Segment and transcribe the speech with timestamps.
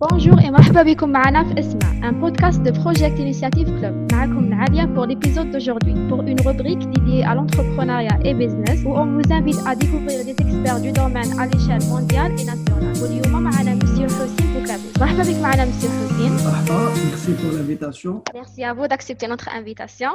[0.00, 4.12] Bonjour et مرحبا بكم معنا في اسمع, un podcast de Project Initiative Club.
[4.12, 9.06] معكم Nadia pour l'épisode d'aujourd'hui, pour une rubrique dédiée à l'entrepreneuriat et business où on
[9.16, 13.02] vous invite à découvrir des experts du domaine à l'échelle mondiale et nationale.
[13.02, 15.00] واليوم معنا Monsieur Hossein Bouklabous.
[15.00, 16.10] مرحبا بك معنا Monsieur Hossein.
[16.44, 16.80] Marhaba,
[17.10, 18.12] merci pour l'invitation.
[18.34, 20.12] Merci à vous d'accepter notre invitation.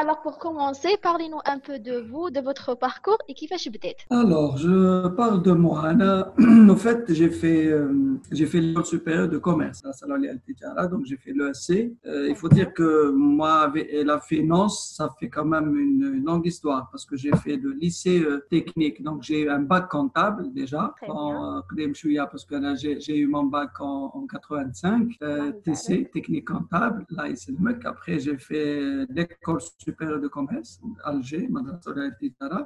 [0.00, 3.98] Alors pour commencer, parlez-nous un peu de vous, de votre parcours et qui fait بديت.
[4.10, 4.74] Alors, je
[5.20, 5.78] parle de moi.
[5.90, 6.12] Anna.
[6.74, 7.92] En fait, j'ai fait, euh,
[8.36, 9.92] j'ai fait l'école supérieure de commerce à
[10.44, 11.92] Tijara, donc j'ai fait l'ESC.
[12.06, 16.24] Euh, il faut dire que moi, avec la finance, ça fait quand même une, une
[16.24, 19.02] longue histoire parce que j'ai fait le lycée euh, technique.
[19.02, 20.94] Donc, j'ai un bac comptable déjà.
[21.08, 21.62] En
[21.94, 27.06] Chouya, parce que là, j'ai eu mon bac en, en 85, euh, TC, technique comptable.
[27.10, 27.84] Là, ici, le mec.
[27.84, 31.48] Après, j'ai fait l'école supérieure de commerce, Alger.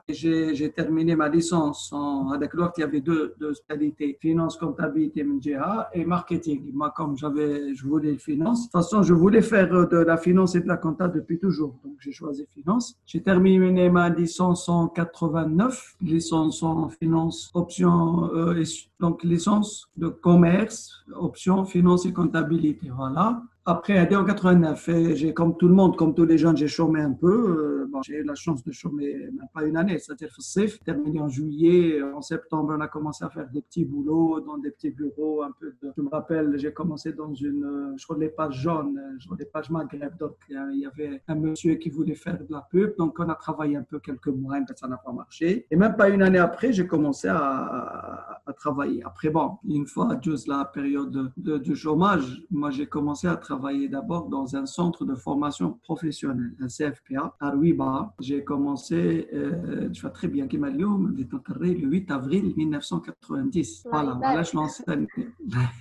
[0.09, 4.19] Et j'ai j'ai terminé ma licence en, avec l'autre, il y avait deux, deux spécialités,
[4.21, 6.48] finance, comptabilité, MGA et marketing.
[6.73, 8.61] Moi, comme j'avais, je voulais finance.
[8.61, 11.39] De toute façon, je voulais faire euh, de la finance et de la compta depuis
[11.39, 11.75] toujours.
[11.85, 12.97] Donc, j'ai choisi finance.
[13.07, 18.63] J'ai terminé ma licence en 89, licence en finance, option, euh,
[19.01, 22.91] donc licence de commerce, option finance et comptabilité.
[22.95, 23.43] Voilà.
[23.71, 27.03] Après, en 89, et j'ai, comme tout le monde, comme tous les jeunes, j'ai chômé
[27.03, 27.83] un peu.
[27.83, 31.21] Euh, bon, j'ai eu la chance de chômer même pas une année, c'est-à-dire CIF, terminé
[31.21, 32.01] en juillet.
[32.03, 35.43] En septembre, on a commencé à faire des petits boulots dans des petits bureaux.
[35.43, 35.93] Un peu de...
[35.95, 39.45] Je me rappelle, j'ai commencé dans une, je crois, les pages jaunes, je crois, les
[39.45, 40.17] pages Maghreb.
[40.19, 42.97] Donc, il y avait un monsieur qui voulait faire de la pub.
[42.97, 45.67] Donc, on a travaillé un peu quelques mois, mais ça n'a pas marché.
[45.71, 49.03] Et même pas une année après, j'ai commencé à, à- travailler.
[49.05, 53.37] Après, bon, une fois, juste la période de, de- du chômage, moi, j'ai commencé à
[53.37, 53.58] travailler
[53.90, 58.14] d'abord dans un centre de formation professionnelle, un CFPA, à Rouiba.
[58.20, 63.84] J'ai commencé, euh, je vois très bien, qui m'a dit, oh, le 8 avril 1990.
[63.86, 64.22] الله Voilà, يبارك.
[64.22, 65.08] voilà, je l'enseigne.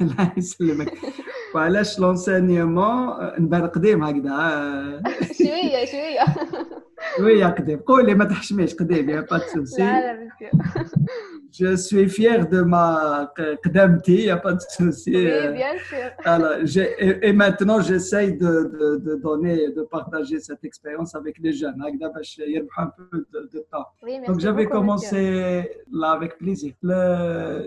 [0.01, 0.91] Là, c'est le mec.
[1.55, 5.03] وعلاش l'enseignement نبان قديم هكذا آه،
[5.39, 6.25] شوية شوية.
[7.21, 11.36] وي يا قديم قولي ما تحشميش قديم يا با de souci لا لا monsieur.
[11.60, 15.12] je suis fier de ma Kdamti, il n'y a pas de souci.
[15.12, 15.52] Oui, euh.
[15.52, 16.10] bien sûr.
[16.24, 16.58] Alors,
[17.00, 21.82] et, maintenant, j'essaye de, de, de, donner, de partager cette expérience avec les jeunes.
[21.82, 23.88] un peu de, temps.
[24.04, 26.74] Oui, Donc, j'avais commencé là avec plaisir.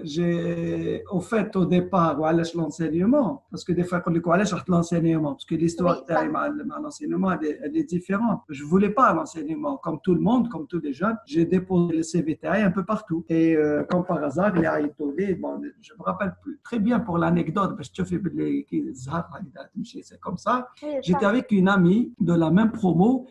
[0.04, 2.16] J'ai, au fait, au départ,
[2.54, 7.32] l'enseignement, parce que des fois, quand on dit l'enseignement, parce que l'histoire oui, de l'enseignement,
[7.32, 8.42] elle, est différente.
[8.48, 11.16] Je ne voulais pas l'enseignement, comme tout le monde, comme tous les jeunes.
[11.26, 13.24] J'ai déposé le CVTI un peu partout.
[13.28, 15.34] Et euh, euh, comme par hasard, il a étonné.
[15.34, 16.58] Bon, je me rappelle plus.
[16.62, 18.04] très bien pour l'anecdote, parce que
[20.02, 20.68] c'est comme ça.
[21.02, 23.26] J'étais avec une amie de la même promo.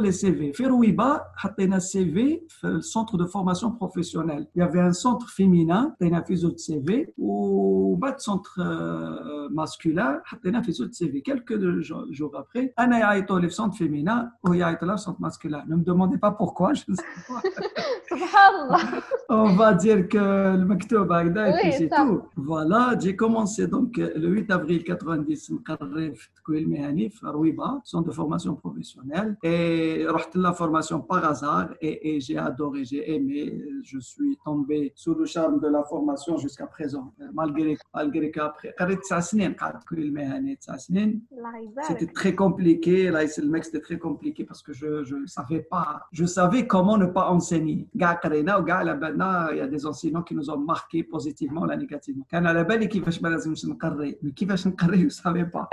[0.00, 0.52] les CV.
[0.54, 1.32] Ferouiba,
[1.80, 4.46] CV, le centre de formation professionnelle.
[4.54, 6.22] Il y avait un centre féminin, un
[6.56, 10.62] CV, ou un centre euh, masculin, un
[10.92, 11.22] CV.
[11.22, 12.92] Quelques jours après, un
[13.38, 15.64] le centre féminin, ou le centre masculin.
[15.68, 17.40] Ne me demandez pas pourquoi, je ne sais pas.
[19.51, 20.17] On va dire que
[20.57, 22.05] le maktoub هكذا et Oui, puis c'est ça.
[22.05, 22.21] tout.
[22.37, 27.81] Voilà, j'ai commencé donc euh, le 8 avril 90 مقرر في التكوين المهني في رويبا,
[27.85, 29.35] centre de formation professionnelle.
[29.43, 33.61] Et رحت la formation par hasard et, et j'ai adoré, j'ai aimé.
[33.83, 37.13] Je suis tombé sous le charme de la formation jusqu'à présent.
[37.33, 41.21] Malgré, malgré qu'après, قريت تسع سنين قعدت التكوين المهني تسع سنين.
[41.31, 42.17] الله C'était يبارك.
[42.17, 43.11] très compliqué.
[43.11, 46.07] Là, c'est le mec, c'était très compliqué parce que je ne savais pas.
[46.13, 47.87] Je savais comment ne pas enseigner.
[48.01, 51.61] قاع قرينا وقاع على بالنا il y a des enseignants qui nous ont marqué positivement
[51.61, 52.25] ou négativement.
[52.29, 54.17] كان على بالي كيفاش ما لازمش نقري.
[54.23, 55.69] Mais كيفاش نقري, je ne savais pas.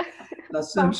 [0.51, 0.91] La seule,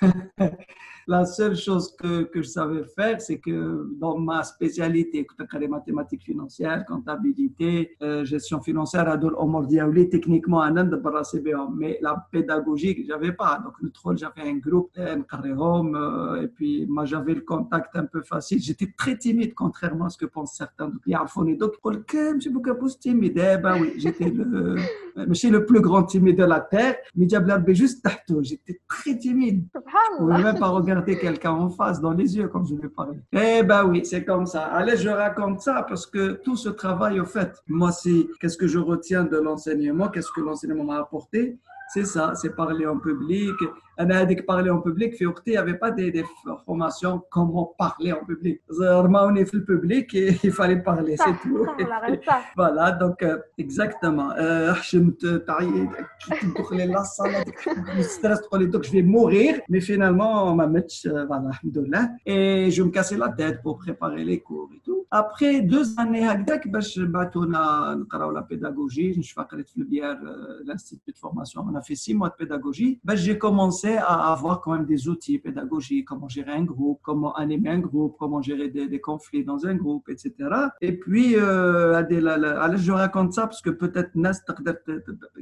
[1.06, 5.26] La seule chose que, que je savais faire, c'est que dans ma spécialité,
[5.58, 9.66] les mathématiques financières, comptabilité, euh, gestion financière, Adol Omar
[10.10, 10.90] techniquement, à Nand,
[11.74, 13.60] mais la pédagogique, j'avais pas.
[13.64, 17.94] Donc, le troll, j'avais un groupe, un carré euh, et puis moi, j'avais le contact
[17.96, 18.60] un peu facile.
[18.60, 20.88] J'étais très timide, contrairement à ce que pensent certains.
[20.88, 21.78] Donc, il y a un d'autres,
[22.12, 23.36] je suis beaucoup plus timide.
[23.36, 24.76] Eh ben oui, j'étais le,
[25.16, 28.06] je le plus grand timide de la Terre, mais j'avais juste
[28.42, 29.66] J'étais très timide.
[29.74, 33.20] Je pouvais même pas regarder quelqu'un en face, dans les yeux, quand je lui parlais.
[33.32, 34.64] Eh ben oui, c'est comme ça.
[34.64, 38.66] Allez, je raconte ça parce que tout ce travail, au fait, moi, c'est qu'est-ce que
[38.66, 41.58] je retiens de l'enseignement, qu'est-ce que l'enseignement m'a apporté?
[41.92, 43.54] C'est ça, c'est parler en public.
[44.01, 46.23] انا هذيك parler en public في وقتي il n'y avait pas des, des
[46.65, 51.65] formations comment parler en public رماوني في الببليك il fallait parler c'est tout
[52.57, 53.25] voilà donc
[53.61, 54.29] exactement
[54.73, 55.89] حشمت تعيط
[56.41, 57.45] تدخلي لا صاله
[58.01, 62.83] ستريس تقولي دوك جو في مورير مي فينالمون ما متش فوالا الحمد لله et je
[62.83, 66.99] me cassais la tête pour préparer les cours et tout après deux années هكذاك باش
[66.99, 70.17] بعثونا نقراو لا pédagogie je قريت في البيار
[70.65, 72.99] l'institut de formation on a fait six mois de pédagogie
[73.96, 78.16] à avoir quand même des outils pédagogiques, comment gérer un groupe, comment animer un groupe,
[78.18, 80.32] comment gérer des, conflits dans un groupe, etc.
[80.80, 84.10] Et puis, euh, je raconte ça parce que peut-être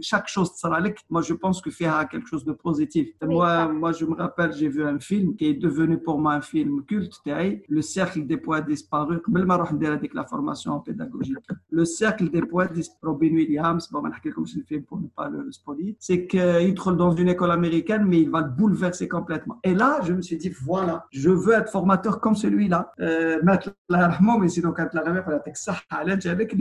[0.00, 0.81] chaque chose sera
[1.11, 3.08] Moi, je pense que faire quelque chose de positif.
[3.23, 6.41] Moi, moi, je me rappelle, j'ai vu un film qui est devenu pour moi un
[6.41, 7.20] film culte,
[7.69, 9.20] Le cercle des poids disparus.
[9.91, 11.37] Avec la formation pédagogique.
[11.70, 12.69] Le cercle des poids
[13.03, 14.03] Robin Williams, bon,
[14.44, 18.05] je le film pour ne pas le spoiler, c'est qu'il trouve dans une école américaine,
[18.06, 19.59] mais il va le bouleverser complètement.
[19.65, 22.93] Et là, je me suis dit, voilà, je veux être formateur comme celui-là.
[23.00, 26.55] Euh, mais sinon, quand la ramène, elle ça, avec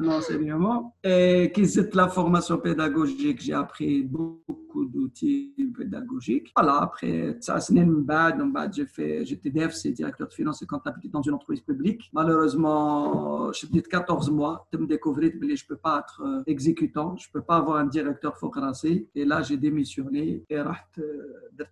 [0.00, 0.94] l'enseignement.
[1.02, 6.52] Et qui c'est la formation pédagogique, j'ai appris beaucoup d'outils pédagogiques.
[6.56, 11.60] Voilà, après, ça, j'ai fait, j'étais DFC, directeur de finance et comptabilité dans une entreprise
[11.60, 12.10] publique.
[12.12, 17.16] Malheureusement, j'ai dit 14 mois, de me découvrir que je peux pas être euh, exécutant,
[17.16, 19.08] je peux pas avoir un directeur foncrassé.
[19.14, 20.64] Et là, j'ai démissionné et euh,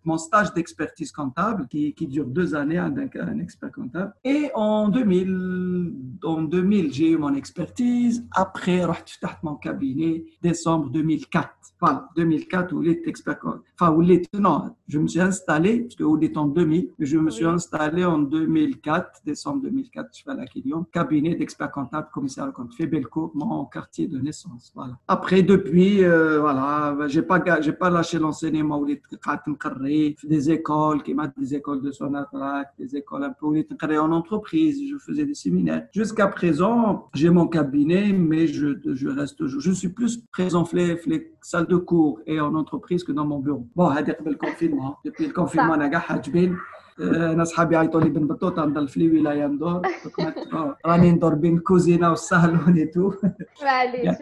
[0.05, 4.15] mon stage d'expertise comptable qui, qui, dure deux années un expert comptable.
[4.25, 5.93] Et en 2000,
[6.25, 7.35] en 2000 j'ai eu mon
[8.33, 11.51] Après, j'ai mon cabinet décembre 2004.
[11.81, 13.39] Voilà, 2004, où est expert
[13.79, 14.03] Enfin, où
[14.41, 17.45] non, je me suis installé, parce que où est en 2000, mais je me suis
[17.45, 20.47] installé en 2004, décembre 2004, je fais la
[20.91, 24.73] cabinet d'expert comptable, commissaire compte, fait Belco, mon quartier de naissance.
[24.75, 24.99] Voilà.
[25.07, 31.29] Après, depuis, euh, voilà, j'ai pas, j'ai pas lâché l'enseignement, où des écoles, qui m'a
[31.29, 33.55] des écoles de Sonatrach, des écoles un peu, où
[33.99, 35.87] en entreprise, je faisais des séminaires.
[35.93, 41.01] Jusqu'à présent, j'ai mon cabinet, mais je, je reste, je, je suis plus présent, les,
[41.07, 43.67] les salles de cours et en entreprise que dans mon bureau.
[43.75, 44.99] Bon, le confinement.
[45.05, 45.89] Depuis le confinement, on a
[47.00, 49.82] انا صحابي يعيطوا لي بن بطوطه نضل في الولايه ندور
[50.86, 53.14] راني ندور بين كوزينه والسهل تو
[53.64, 54.18] معليش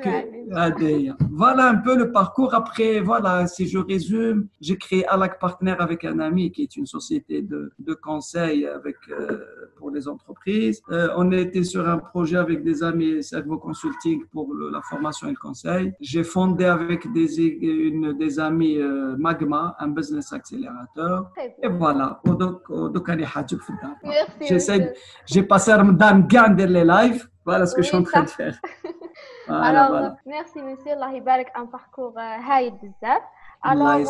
[0.47, 1.13] معليش
[1.43, 2.53] Voilà un peu le parcours.
[2.53, 6.85] Après, voilà, si je résume, j'ai créé Alak Partner avec un ami qui est une
[6.97, 9.39] société de, de conseil avec, euh,
[9.77, 10.81] pour les entreprises.
[10.91, 15.27] Euh, on était sur un projet avec des amis Servo Consulting pour le, la formation
[15.29, 15.85] et le conseil.
[16.01, 17.29] J'ai fondé avec des,
[17.87, 21.31] une, des amis euh, Magma, un business accélérateur.
[21.63, 22.19] Et voilà.
[22.25, 22.62] Donc, J'essaie,
[25.26, 27.28] j'ai passé Ramadan dans les lives.
[27.44, 28.58] Voilà ce que je suis en train de faire.
[29.48, 31.10] Alors, merci monsieur, Allah
[31.54, 32.74] un parcours haïd
[33.62, 34.00] Alors,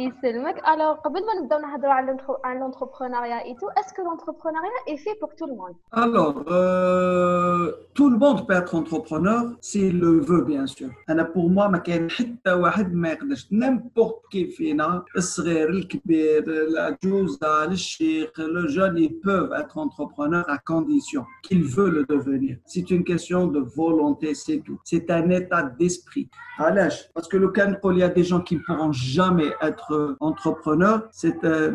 [0.00, 4.96] يسلمك alors قبل ما نبداو نهضروا على على l'entrepreneuriat et tout est-ce que l'entrepreneuriat est
[4.96, 10.20] fait pour tout le monde alors euh, tout le monde peut être entrepreneur s'il le
[10.20, 15.04] veut bien sûr انا pour moi ما كاين حتى واحد ما يقدرش n'importe qui فينا
[15.16, 22.04] الصغير الكبير العجوزه الشيخ le jeune ils peuvent être entrepreneurs à condition qu'ils veulent le
[22.04, 26.28] devenir c'est une question de volonté c'est tout c'est un état d'esprit
[26.58, 29.52] علاش parce que le كان نقول il y a des gens qui ne pourront jamais
[29.62, 29.83] être
[30.20, 31.70] entrepreneur, c'est euh,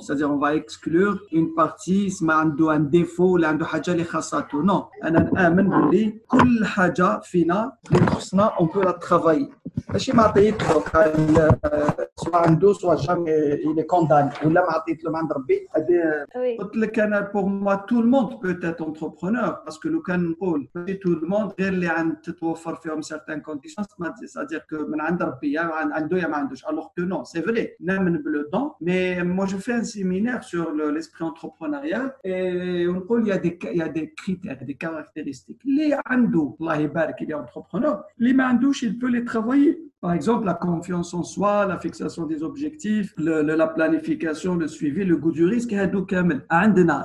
[0.00, 5.04] c'est-à-dire on va exclure une partie c'est un défaut ولا عنده حاجه اللي خاصته non
[5.04, 9.52] انا نامن باللي كل حاجه فينا اللي تخصنا on peut la travailler
[9.88, 10.62] ماشي ما عطيت
[12.16, 15.66] سواء عنده سواء جامي il est condamné ولا ما عطيت له من عند ربي
[16.58, 20.30] قلت لك انا pour moi tout le monde peut être entrepreneur parce que لو كان
[20.30, 25.22] نقول tout le monde غير اللي عند تتوفر فيهم certaines conditions c'est-à-dire que من عند
[25.22, 27.75] ربي يا عنده يا ما عندوش alors que c'est vrai,
[28.81, 33.81] mais moi je fais un séminaire sur l'esprit entrepreneurial et on il y il y
[33.81, 35.61] a des critères, des caractéristiques.
[35.65, 39.83] Les andou, Allah il est entrepreneur, les mandouches, il peut les travailler.
[39.99, 45.17] Par exemple, la confiance en soi, la fixation des objectifs, la planification, le suivi, le
[45.17, 45.73] goût du risque,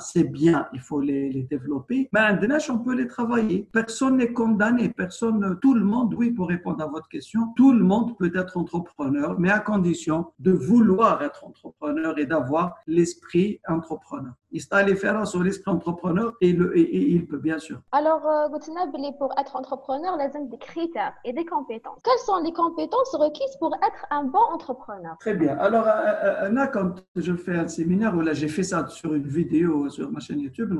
[0.00, 2.10] c'est bien, il faut les, développer.
[2.12, 2.20] Mais
[2.68, 3.66] on peut les travailler.
[3.72, 7.82] Personne n'est condamné, personne, tout le monde, oui, pour répondre à votre question, tout le
[7.82, 14.34] monde peut être entrepreneur, mais à condition de vouloir être entrepreneur et d'avoir l'esprit entrepreneur
[14.52, 17.80] il est allé faire un risque entrepreneur et, il peut bien sûr.
[17.92, 21.98] Alors, euh, Goutinabli, pour être entrepreneur, il y a des critères et des compétences.
[22.04, 25.16] Quelles sont les compétences requises pour être un bon entrepreneur?
[25.20, 25.56] Très bien.
[25.58, 30.10] Alors, là, quand je fais un séminaire, là, j'ai fait ça sur une vidéo sur
[30.10, 30.72] ma chaîne YouTube,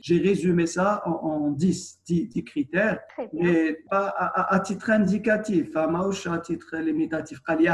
[0.00, 3.00] j'ai résumé ça en, en 10, 10, critères,
[3.32, 7.40] mais pas à, titre indicatif, à à titre limitatif.
[7.58, 7.64] Il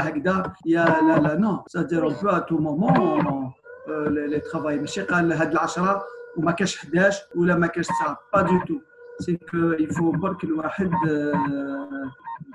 [0.71, 1.61] y a là, là, non.
[1.67, 3.53] C'est-à-dire, on peut à tout moment.
[3.88, 4.80] euh, les, les travailler.
[4.80, 6.04] ماشي قال هاد العشرة
[6.36, 8.16] وما كاش 11 ولا ما كاش 9.
[8.36, 8.80] Pas du tout.
[9.24, 11.32] C'est qu'il faut برك الواحد euh,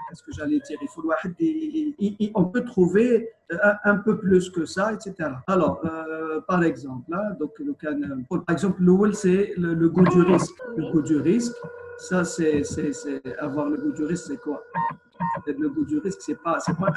[0.10, 3.29] qu'est-ce que j'allais dire Il faut le واحد, il- il- il- on peut trouver
[3.69, 5.08] un, un peu plus que ça, etc.
[5.48, 9.88] Alors, euh, par exemple, là, donc, le can- pour- par exemple, l'OL, c'est le, le
[9.96, 10.55] goût du risque.
[10.79, 11.55] Le goût du risque,
[12.10, 14.60] ça, c'est c'est- c'est- avoir le goût du risque, c'est quoi
[15.64, 16.90] Le goût du risque, c'est pas, c'est pas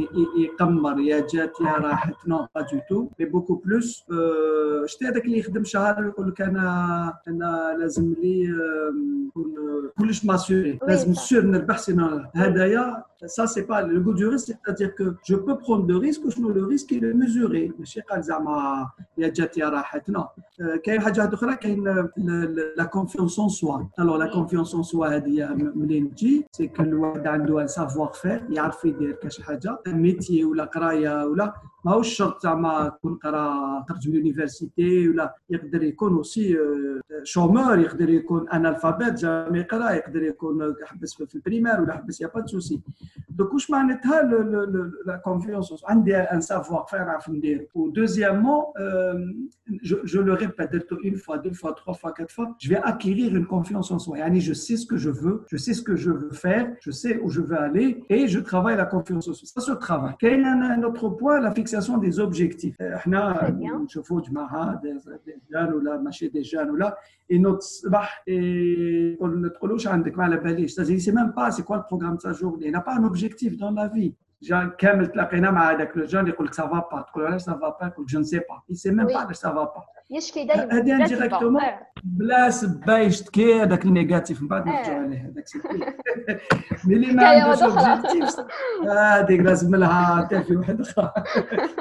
[0.00, 5.04] ي- يقمر يا جات يا راحت non pas du tout mais beaucoup plus euh, شتي
[5.08, 8.92] هذاك اللي يخدم شهر يقول لك أنا أنا لازم لي آه،
[9.26, 11.14] نكون آه، كلش ماسوري لازم.
[11.14, 15.57] سور نربح سينو هدايا ça c'est pas le goût du risque c'est-à-dire que je peux
[15.57, 19.69] prendre de risques وشنو le risque il est mesuré ماشي قال زعما يا جات يا
[19.69, 20.25] راحت non
[20.61, 21.83] آه، كاين حاجه واحدة اخرى كاين
[22.77, 27.27] لا كونفيونس اون سوا alors la confiance en soi هذه منين تجي سي كو الواحد
[27.27, 31.53] عنده ان سافوار فير يعرف يدير كاش حاجه ميتي ولا قرايه ولا
[31.85, 36.57] ماهوش شرط زعما تكون قرا خرج من اليونيفرسيتي ولا يقدر يكون اوسي
[37.23, 42.39] شومور يقدر يكون انالفابيت جامي يقرا يقدر يكون حبس في البريمير ولا حبس يا با
[42.39, 42.81] دو سوسي
[43.29, 44.21] دوك واش معناتها
[45.05, 48.63] لا كونفيونس عندي ان سافوار فير نعرف ندير ودوزيامون
[49.81, 52.81] je, je le répète درتو une fois, deux fois, trois fois, quatre fois, je vais
[52.91, 54.17] acquérir une confiance en soi.
[54.17, 56.91] Yani, je sais ce que je veux, je sais ce que je veux faire, je
[56.91, 59.47] sais où je veux aller et je travaille la confiance en soi.
[59.55, 60.15] Ça se travaille.
[60.19, 62.76] Quel est un, un autre point La fixation des objectifs.
[62.80, 63.50] Euh, euh,
[67.28, 67.68] et notre
[69.86, 70.02] hein,
[70.98, 72.66] c'est même pas c'est quoi le programme de sa journée.
[72.66, 74.14] Il n'a pas un objectif dans la vie.
[74.48, 74.96] Quand
[75.94, 77.06] le jeune, il dit que ça va pas.
[77.38, 78.62] Ça va pas, je ne sais pas.
[78.68, 79.86] Il ne sait même pas que ça va pas.
[80.11, 81.39] يشكي دايما هذه بلا indirectement.
[81.39, 81.57] سبب.
[81.57, 81.87] آه.
[82.03, 85.01] بلا سبا يشتكي هذاك النيجاتيف من بعد نرجعوا آه.
[85.01, 85.79] عليه هذاك سيكون
[86.85, 87.93] مي اللي ما حكاية عندوش واحدة أخرى.
[87.93, 88.45] اوبجيكتيف
[88.89, 91.13] هذيك لازم لها تافي واحد اخرى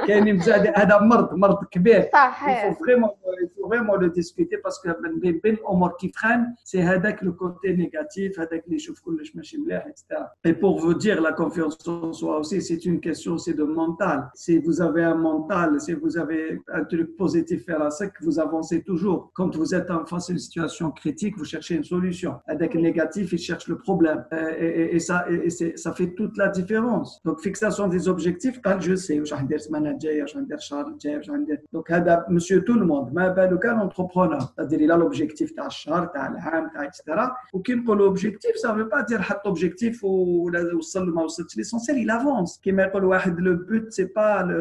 [0.07, 3.11] كاينين بزاف هذا مرض مرض كبير صح il faut vraiment
[3.43, 7.21] il faut vraiment le discuter parce que من بين بين الامور qui freinent c'est هذاك
[7.25, 10.17] le côté négatif هذاك اللي يشوف كلش ماشي مليح etc
[10.49, 14.31] et pour vous dire la confiance en soi aussi c'est une question aussi de mental
[14.35, 18.37] si vous avez un mental si vous avez un truc positif à la sec vous
[18.47, 22.33] avancez toujours quand vous êtes en face à une situation critique vous cherchez une solution
[22.55, 25.91] avec le négatif il cherche le problème et, et, et ça et, et c'est- ça
[25.99, 29.91] fait toute la différence donc fixation des objectifs quand je sais واش راح ندير السمانه
[29.91, 33.81] الجايه واش ندير الشهر الجاي واش ندير دونك هذا مسيو تو الموند ما بالو كان
[33.81, 38.75] انتربرونور c'est-à-dire il a l'objectif تاع الشهر تاع العام تاع اكسترا وكي نقولوا اوبجيكتيف سا
[38.75, 43.37] فو با دير حط اوبجيكتيف ولا وصل ما وصلتش ليسونسيال il avance كيما يقول واحد
[43.41, 44.61] le but c'est pas le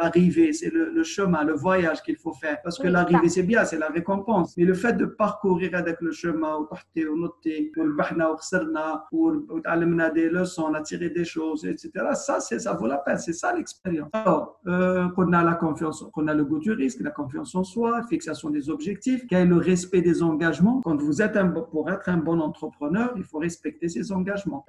[0.00, 2.51] l'arrivée, c'est le, le chemin, le voyage qu'il faut faire.
[2.63, 4.55] Parce que oui, l'arrivée, c'est bien, c'est la récompense.
[4.57, 8.31] Mais le fait de parcourir avec le chemin, ou partir, ou noter, ou le bahna,
[8.31, 9.31] ou khsarna, ou
[9.65, 11.91] amener des leçons, on des choses, etc.
[12.13, 13.17] Ça, c'est, ça vaut la peine.
[13.17, 14.09] C'est ça l'expérience.
[14.13, 17.63] Alors, euh, qu'on a la confiance, qu'on a le goût du risque, la confiance en
[17.63, 20.81] soi, fixation des objectifs, qu'il y ait le respect des engagements.
[20.83, 24.65] Quand vous êtes un, pour être un bon entrepreneur, il faut respecter ses engagements.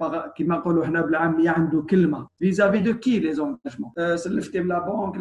[2.39, 3.93] Vis-à-vis -vis de qui les engagements?
[3.97, 4.17] Euh,
[4.75, 5.17] la banque,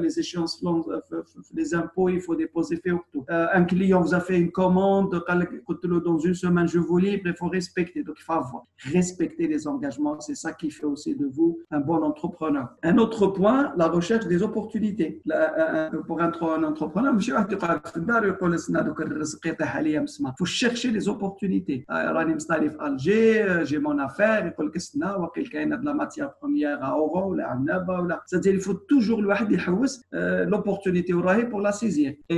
[0.00, 1.17] les échéances لازم ترضي في وقتها.
[1.17, 3.25] عندك لي زيشونس في les impôts, il faut déposer في وقته.
[3.29, 6.67] Euh, un client vous a fait une commande, قال لك قلت له dans une semaine
[6.67, 8.03] je vous livre, il faut respecter.
[8.03, 11.79] Donc il faut avoir respecter les engagements, c'est ça qui fait aussi de vous un
[11.79, 12.67] bon entrepreneur.
[12.83, 15.11] Un autre point, la recherche des opportunités.
[15.25, 19.01] La- un- un- pour être un entrepreneur, ماشي واحد يقعد في الدار ويقول لسنا دوك
[19.01, 20.31] الرزق يطيح عليا مسمى.
[20.31, 21.85] faut chercher les opportunités.
[21.89, 25.93] آه، راني مستالي في الجي جي مون افير يقول لك استنى وقيل كاينه de la
[25.93, 31.13] matière première à اورو ولا عنابه ولا c'est-à-dire il faut toujours الواحد يحوس آه، l'opportunité
[31.13, 32.35] وراهي pour la saisir et,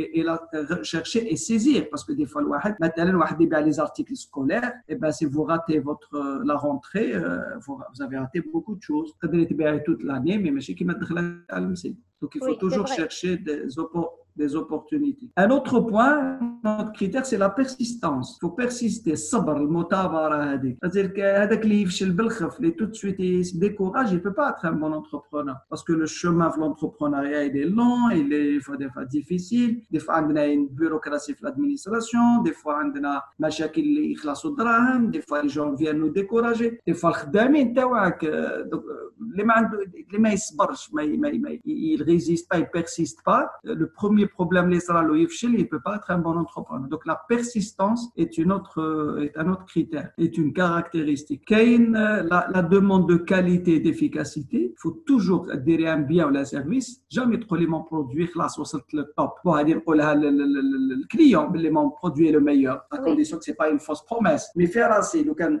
[0.00, 0.36] et, et la
[0.82, 4.96] chercher et saisir parce que des fois الواحد مثلا واحد يبيع les articles scolaires et
[4.96, 8.82] ben si vous ratez votre euh, la rentrée euh, vous, vous avez raté beaucoup de
[8.82, 11.18] choses تقدري تبيعي toute l'année mais ماشي كيما تدخل
[11.50, 12.96] على المسجد donc il faut Oui, c'est toujours vrai.
[12.96, 15.30] chercher des opportunités des opportunités.
[15.36, 18.36] Un autre point, notre critère, c'est la persistance.
[18.36, 19.16] Il faut persister.
[19.16, 19.68] Sabr, le
[20.82, 24.92] C'est-à-dire que tout de suite il se décourage, il ne peut pas être un bon
[24.92, 25.56] entrepreneur.
[25.68, 29.04] Parce que le chemin de l'entrepreneuriat, il est long, il est des fois, des fois
[29.04, 29.82] difficile.
[29.90, 32.42] Des fois, on a une bureaucratie de l'administration.
[32.42, 35.10] Des fois, on a مشاكل اللي يخلصوا الدراهم.
[35.12, 36.80] Des fois, les gens viennent nous décourager.
[36.86, 41.02] Des fois, الخدامين تاعك اللي ما عنده اللي ما يصبرش ما
[41.64, 43.50] il résiste pas, il persiste pas.
[43.64, 44.79] Le premier problème, les
[45.43, 46.87] il ne peut pas être un bon entrepreneur.
[46.87, 51.49] Donc la persistance est, une autre, est un autre critère, est une caractéristique.
[51.49, 56.45] La, la demande de qualité et d'efficacité, il faut toujours dire un bien ou un
[56.45, 57.03] service.
[57.09, 58.47] Jamais trop mon produit, là,
[58.93, 59.35] le top.
[59.43, 63.69] Pour dire le client, mon produit est le meilleur, à condition que ce n'est pas
[63.69, 64.49] une fausse promesse.
[64.55, 65.57] Mais faire assez, donc un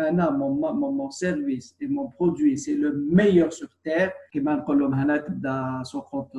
[0.00, 5.16] انا mon service et mon produit c'est le meilleur sur terre كما نقول لهم هنا
[5.16, 6.30] تبدا سقوط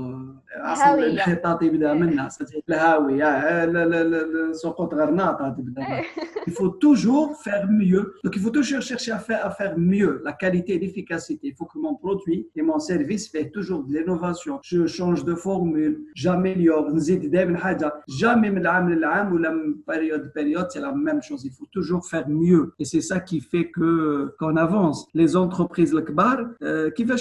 [0.56, 2.30] اصلا الخطاط يبدا منها
[2.70, 6.02] الهاوي سقوط غرناطه تبدا
[6.48, 10.22] il faut toujours faire mieux donc il faut toujours chercher à faire à faire mieux
[10.24, 13.92] la qualité et l'efficacité il faut que mon produit et mon service fait toujours de
[13.96, 17.92] l'innovation je change de formule j'améliore نزيد دائما حاجه
[18.22, 22.06] jamais من العام للعام ولا من période période c'est la même chose il faut toujours
[22.06, 25.07] faire mieux et c'est ça qui fait fait que qu'on avance.
[25.15, 27.17] Les entreprises l'akbar, euh, qui va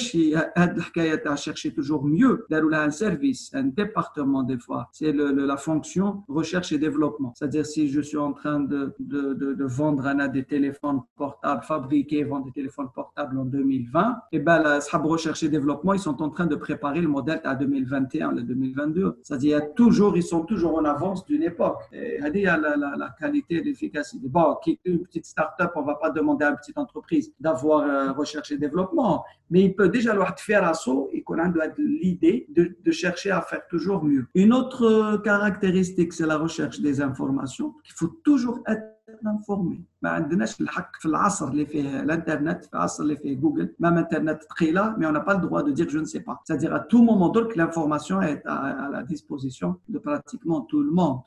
[0.55, 4.89] à chercher toujours mieux, d'avoir un service, un département des fois.
[4.93, 7.33] C'est le la fonction recherche et développement.
[7.35, 12.23] C'est-à-dire si je suis en train de, de, de, vendre un, des téléphones portables, fabriquer,
[12.23, 14.79] vendre des téléphones portables en 2020, et eh ben la
[15.15, 19.19] recherche et développement, ils sont en train de préparer le modèle à 2021, le 2022.
[19.23, 21.81] C'est-à-dire toujours, ils sont toujours en avance d'une époque.
[21.91, 24.27] Et, la, la, la qualité, l'efficacité.
[24.27, 28.12] Bon, qui une petite start-up, on va pas demander à une petite entreprise d'avoir euh,
[28.12, 32.76] recherche et développement, mais il peut déjà leur faire assaut et qu'on a l'idée de,
[32.84, 34.26] de, chercher à faire toujours mieux.
[34.34, 39.84] Une autre caractéristique, c'est la recherche des informations, qu'il faut toujours être informé.
[40.02, 44.42] ما عندناش الحق في العصر اللي فيه الانترنت في العصر اللي فيه جوجل مام انترنت
[44.42, 47.58] ثقيله مي اون با الدروا دو دير جو نسي با سادير ا تو مومون درك
[47.58, 51.20] لانفورماسيون ايت ا لا ديسبوزيسيون دو براتيكمون تو الموند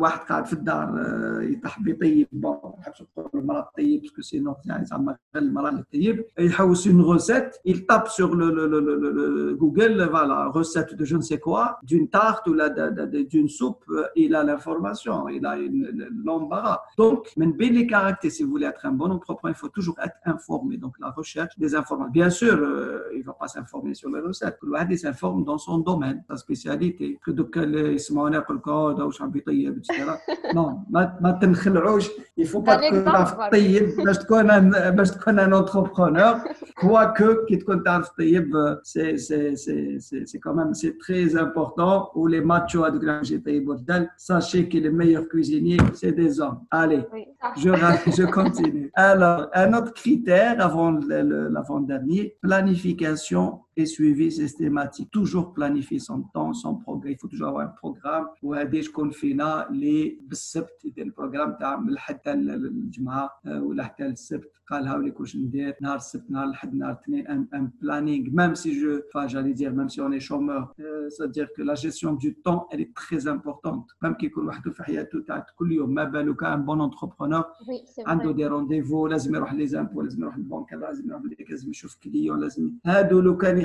[0.00, 1.02] واحد قاعد في الدار
[1.42, 2.28] يطيح بيطيب
[3.32, 6.86] بون ما نحبش نقول المراه تطيب باسكو سينو يعني زعما غير المراه اللي تطيب يحوس
[6.86, 11.22] اون روسيت il tape sur le, le, le, le, Google, voilà, recette de je ne
[11.22, 12.54] sais quoi, d'une tarte ou
[13.32, 13.84] d'une soupe,
[14.16, 15.56] il a l'information, il a
[16.24, 16.80] l'embarras.
[16.96, 20.76] Donc, les caractères, si vous voulez être un bon entrepreneur, il faut toujours être informé.
[20.76, 22.12] Donc, la recherche des informations.
[22.20, 24.58] Bien sûr, euh, il ne va pas s'informer sur les recettes.
[24.90, 27.18] Il s'informe dans son domaine, sa spécialité.
[27.24, 29.92] Que de quel يسمعونا يقول لك هذا واش عم يطيب etc.
[30.54, 32.08] Non, ما ما تنخلعوش.
[32.38, 36.36] Il faut pas تكون تعرف تطيب باش تكون باش تكون un entrepreneur.
[36.80, 38.52] Quoique كي تكون تعرف تطيب
[38.82, 42.10] c'est c'est c'est c'est quand même c'est très important.
[42.14, 44.08] Ou les machos هذوك اللي يطيبوا الدل.
[44.16, 46.60] Sachez que les meilleurs cuisiniers c'est des hommes.
[46.70, 47.02] Allez.
[47.12, 47.24] Oui,
[47.56, 47.70] je,
[48.18, 48.90] je continue.
[48.94, 50.92] Alors, un autre critère avant
[51.56, 55.08] l'avant-dernier, planification et suivi systématique.
[55.12, 57.12] Toujours planifier son temps, son programme.
[57.14, 58.26] Il faut toujours avoir un programme.
[58.42, 64.03] وهذه شكون فينا اللي بالسبت يدير البروغرام تاع من الحد الجمعه الجمعه آه، ولا حتى
[64.03, 64.51] للسبت.
[64.70, 68.70] قالها ولي كلش ندير نهار السبت نهار الاحد نهار الاثنين ان ان بلانينغ même si
[68.80, 70.74] je enfin j'allais dire même si on est chômeur
[71.14, 74.82] c'est-à-dire que la gestion du temps elle est très importante même كي يكون وحده في
[74.82, 77.44] حياته تاع كل يوم ما بالك ان بون انتربرونور
[78.06, 82.40] عنده دي رونديفو لازم يروح لي زامبو لازم يروح للبنك لازم يروح لازم يشوف كليون
[82.40, 83.58] لازم هادو لو كان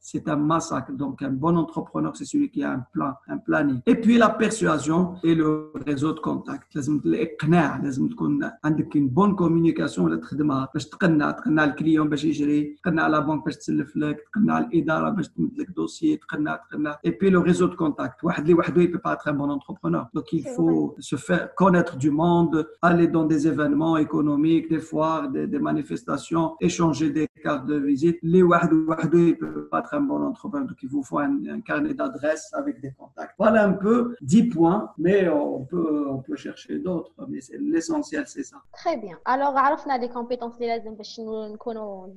[0.00, 0.92] c'est un massacre.
[0.92, 3.80] Donc, un bon entrepreneur, c'est celui qui a un plan, un planning.
[3.86, 6.74] Et puis, la persuasion et le réseau de contacts.
[6.74, 12.24] لازم الإقناع لازم تكون عندك une bonne communication ولا تخدمها باش تقنع تقنع الكليون باش
[12.24, 16.98] يجري تقنع لا بنك باش تسلف لك تقنع الإدارة باش تمد لك دوسي تقنع تقنع
[17.06, 19.50] et puis le réseau de contacts واحد اللي وحده il peut pas être un bon
[19.50, 24.82] entrepreneur donc il faut se faire connaître du monde aller dans des événements économiques des
[24.90, 29.80] foires des, des manifestations échanger des cartes de visite les wahdo wahdo ne peuvent pas
[29.80, 33.34] être un bon entrepreneur, donc il vous faut un, carnet d'adresses avec des contacts.
[33.38, 38.42] Voilà un peu 10 points, mais on peut, on peut chercher d'autres, mais l'essentiel, c'est
[38.42, 38.56] ça.
[38.72, 39.17] Très bien.
[39.25, 39.53] Alors,
[39.85, 40.57] on a des compétences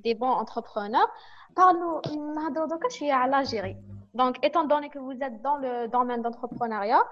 [0.02, 1.08] des bons entrepreneurs.
[1.54, 2.00] Parlons
[3.26, 3.76] de l'Algérie.
[4.14, 7.02] Donc, étant donné que vous êtes dans le domaine d'entrepreneuriat,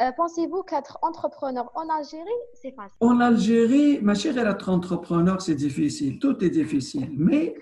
[0.00, 2.24] Euh, pensez-vous qu'être entrepreneur en Algérie,
[2.54, 2.96] c'est facile?
[3.00, 6.18] En Algérie, ma chère, être entrepreneur, c'est difficile.
[6.18, 7.10] Tout est difficile.
[7.14, 7.54] Mais,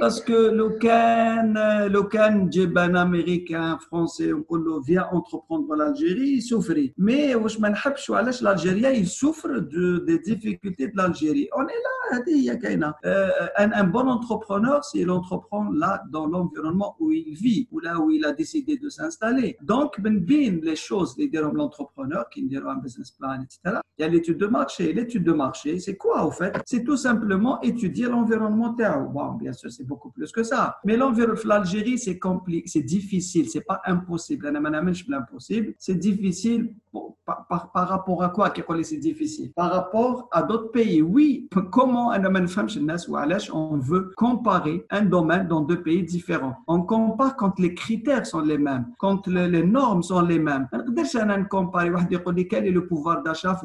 [0.00, 1.54] parce que le can,
[1.88, 6.72] le can, un américain, français, on vient entreprendre en Algérie, il souffre.
[6.98, 7.34] Mais,
[8.42, 11.48] l'Algérien, il souffre de, des difficultés de l'Algérie.
[11.56, 11.94] On est là,
[13.04, 17.80] euh, un, un bon entrepreneur, c'est il entreprend là, dans l'environnement où il vit, ou
[17.80, 19.56] là où il a décidé de s'installer.
[19.84, 23.80] Donc, les choses, les l'entrepreneur, qui dit un business plan, etc.
[23.98, 24.94] Il y a l'étude de marché.
[24.94, 28.74] L'étude de marché, c'est quoi, au fait C'est tout simplement étudier l'environnement.
[29.12, 30.78] Bon, bien sûr, c'est beaucoup plus que ça.
[30.86, 34.50] Mais l'environnement, l'Algérie, c'est compliqué, c'est difficile, c'est pas impossible.
[35.78, 36.74] C'est difficile
[37.24, 38.52] par, rapport à quoi
[38.82, 39.52] c'est difficile?
[39.54, 41.02] Par rapport à d'autres pays.
[41.02, 42.12] Oui, comment
[43.52, 46.56] on veut comparer un domaine dans deux pays différents?
[46.66, 50.68] On compare quand les critères sont les mêmes, quand les normes sont les mêmes.
[50.72, 51.84] On compare
[52.48, 53.60] quel est le pouvoir d'achat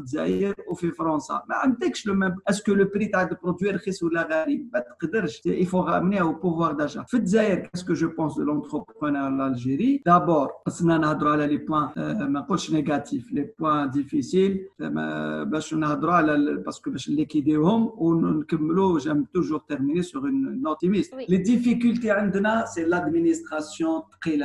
[0.68, 1.32] au France.
[2.06, 2.36] le même.
[2.48, 4.28] Est-ce que le prix de produire ou la
[4.72, 4.84] bah,
[5.46, 7.06] Il faut ramener au pouvoir d'achat.
[7.10, 10.02] Qu'est-ce que je pense de l'entrepreneur en Algérie?
[10.06, 12.14] D'abord, on a les points euh,
[12.72, 14.68] négatifs les points difficiles,
[16.64, 17.48] parce que je liquide
[19.00, 21.14] j'aime toujours terminer sur une optimiste.
[21.28, 22.12] Les difficultés
[22.74, 24.38] c'est l'administration très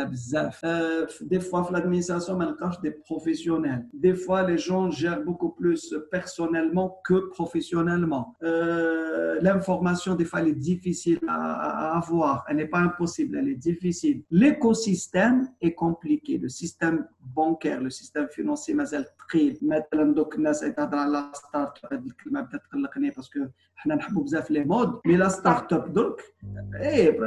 [0.65, 3.87] euh, Des fois, l'administration, elle des professionnels.
[3.93, 8.35] Des fois, les gens gèrent beaucoup plus personnellement que professionnellement.
[8.43, 12.45] Euh, l'information, des fois, elle est difficile à avoir.
[12.49, 14.23] Elle n'est pas impossible, elle est difficile.
[14.31, 16.39] L'écosystème est compliqué.
[16.39, 19.57] Le système bancaire, le système financier, mais elle très.
[19.61, 20.37] Maintenant, donc,
[21.07, 21.81] la start
[23.11, 23.41] parce que
[23.84, 26.22] حنا نحبوا بزاف لي مود مي لا ستارت اب درك
[26.76, 27.20] ايه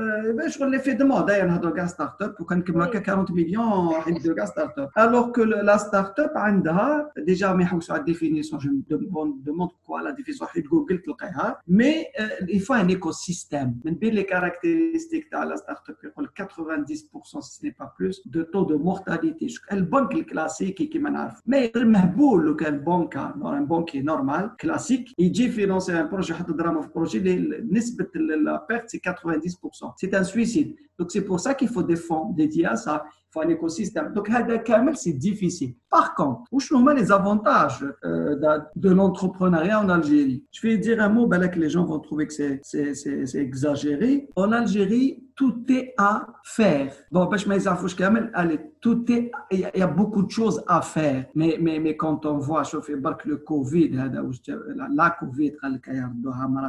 [0.49, 4.09] شغل لي في دو مود داير نهضروا كاع ستارت اب وكنكملوا هكا 40 مليون راح
[4.09, 8.83] يديروا كاع ستارت اب الوغ كو لا ستارت اب عندها ديجا ما يحوسوا على الديفينيسيون
[8.91, 9.01] جو
[9.45, 11.95] دوموند كوا لا ديفينيسيون حيت جوجل تلقاها مي
[12.49, 17.67] il faut un écosystème من بين لي كاركتيرستيك تاع لا ستارت اب يقول 90% سي
[17.67, 22.57] ني با بلوس دو تو دو مورتاليتي البنك الكلاسيكي كيما نعرف ما يقدر مهبول لو
[22.57, 29.04] كان بنكا ان بنكي نورمال كلاسيك يجي فينونسي ان بروجي de projet, la perte, c'est
[29.04, 29.94] 90%.
[29.98, 30.76] C'est un suicide.
[30.98, 33.41] Donc, c'est pour ça qu'il faut des fonds dédiés à ça ديدي ا سا faut
[33.41, 34.13] un écosystème.
[34.13, 34.31] Donc,
[34.95, 35.75] c'est difficile.
[35.91, 38.37] Par contre, où sont les avantages euh,
[38.77, 41.99] de l'entrepreneuriat en Algérie Je vais dire un mot, ben là, que les gens vont
[41.99, 44.29] trouver que c'est exagéré.
[44.37, 46.93] En Algérie, tout est à faire.
[47.11, 47.29] Bon,
[48.35, 51.27] allez, tout est, il y a beaucoup de choses à faire.
[51.35, 55.53] Mais, mais, mais quand on voit, chauffer le Covid, la Covid,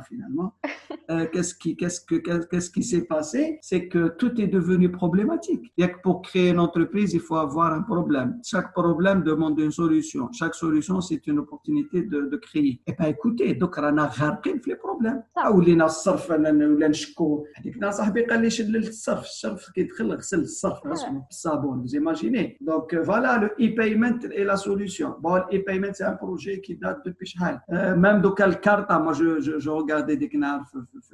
[0.07, 0.53] finalement,
[1.11, 3.59] euh, qu'est-ce qui, qu'est-ce que, qu'est-ce qui s'est passé?
[3.61, 5.71] C'est que tout est devenu problématique.
[5.77, 8.39] Il y a que pour créer une entreprise, il faut avoir un problème.
[8.43, 10.29] Chaque problème demande une solution.
[10.31, 12.73] Chaque solution, c'est une opportunité de, de créer.
[12.73, 15.23] Et eh bien, écoutez, donc, on a غارقين في les problèmes.
[15.35, 16.51] Ah, ou les الصرف ولا
[16.87, 17.45] نشكو.
[17.55, 21.85] هذيك صاحبي قال لي شد الصرف، الصرف كيدخل غسل الصرف بالصابون.
[21.85, 22.57] Vous imaginez.
[22.61, 25.15] Donc, voilà, le e-payment est la solution.
[25.21, 27.59] Bon, le e-payment, c'est un projet qui date depuis شحال.
[27.71, 30.29] Euh, même donc, Carta, moi, je, je, je regardais des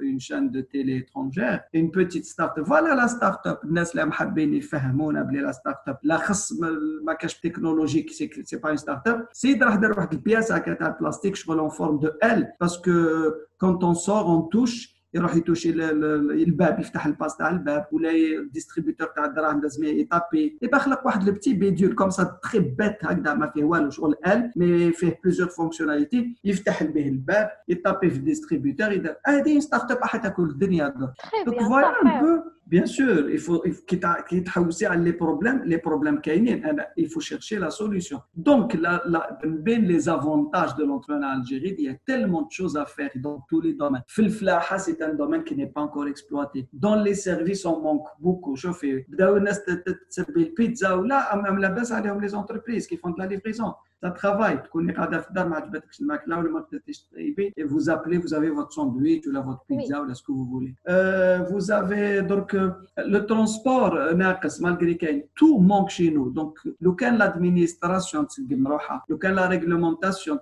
[0.00, 2.64] une chaîne de télé étrangère, une petite start-up.
[2.66, 3.64] Voilà la start-up.
[3.64, 6.53] الناس اللي محبين يفهمونا بلي لا ستارت اب لا خص
[7.03, 11.35] ما كاش تكنولوجيك سي با ستارت اب سيد راح دار واحد البياس هكا تاع البلاستيك
[11.35, 12.91] شغل اون فورم دو ال باسكو
[13.59, 19.25] كونت اون سور اون توش يروح يتوشي الباب يفتح الباس تاع الباب ولا الديستريبيوتور تاع
[19.25, 23.63] الدراهم لازم يطابي يبقى خلق واحد البتي بيديول كوم سا تري بيت هكذا ما فيه
[23.63, 29.59] والو شغل ال مي فيه بليزيور فونكسيوناليتي يفتح به الباب يطابي في الديستريبيوتور يدير هذه
[29.59, 30.93] ستارت اب راح تاكل الدنيا.
[31.45, 33.63] دونك فوالا ان بو Bien sûr, il faut,
[34.67, 36.19] aussi les problèmes, les problèmes
[36.97, 38.21] il faut chercher la solution.
[38.35, 39.03] Donc, la,
[39.43, 43.45] les avantages de l'entrepreneuriat en Algérie, il y a tellement de choses à faire dans
[43.47, 44.03] tous les domaines.
[44.07, 46.67] Filflaha, c'est un domaine qui n'est pas encore exploité.
[46.73, 48.55] Dans les services, on manque beaucoup.
[48.55, 49.05] Je fais,
[50.55, 51.29] pizza ou là,
[52.19, 53.73] les entreprises qui font de la livraison
[54.05, 54.59] ça travaille.
[57.57, 60.75] Et vous appelez, vous avez votre sandwich ou votre pizza ou ce que vous voulez.
[60.87, 64.13] Euh, vous avez donc euh, le transport, euh,
[64.61, 66.29] malgré tout manque chez nous.
[66.29, 70.39] Donc, le l'administration, le la réglementation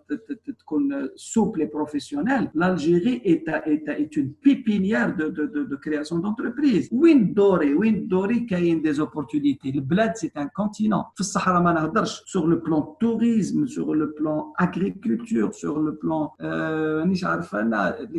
[1.15, 6.89] souple et professionnelle, l'Algérie est, est, est, une pépinière de, de, de, de création d'entreprises.
[6.91, 9.71] Windori, Windori, qui a des opportunités.
[9.71, 11.07] Le bled, c'est un continent.
[12.25, 17.05] Sur le plan tourisme, tourisme, sur le plan agriculture, sur le plan euh,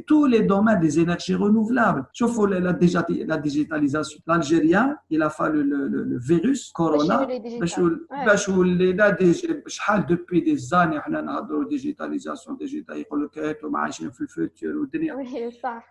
[0.07, 2.05] tous les domaines des énergies renouvelables.
[2.13, 4.21] Sauf la, déjà la digitalisation.
[4.27, 7.41] L'Algérien, il a fallu le, le, le virus, Corona, ouais.
[10.09, 13.29] depuis des années, on a de digitalisation, digitalisation, le
[14.11, 14.73] futur,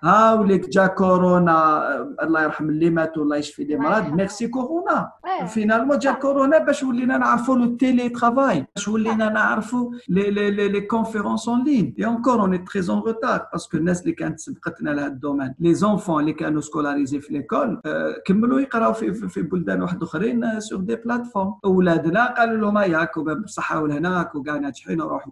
[0.01, 4.49] Ah, ou les déjà Corona, euh, Allah yarham les matos, Allah yashfi les malades, merci
[4.49, 5.15] Corona.
[5.47, 8.91] Finalement, déjà Corona, parce que nous avons le télétravail, parce que
[10.07, 11.93] les, conférences en ligne.
[11.97, 13.77] Et encore, on est très en retard parce que
[15.59, 17.79] les enfants, les canaux scolarisés à l'école,
[20.59, 21.53] sur des plateformes.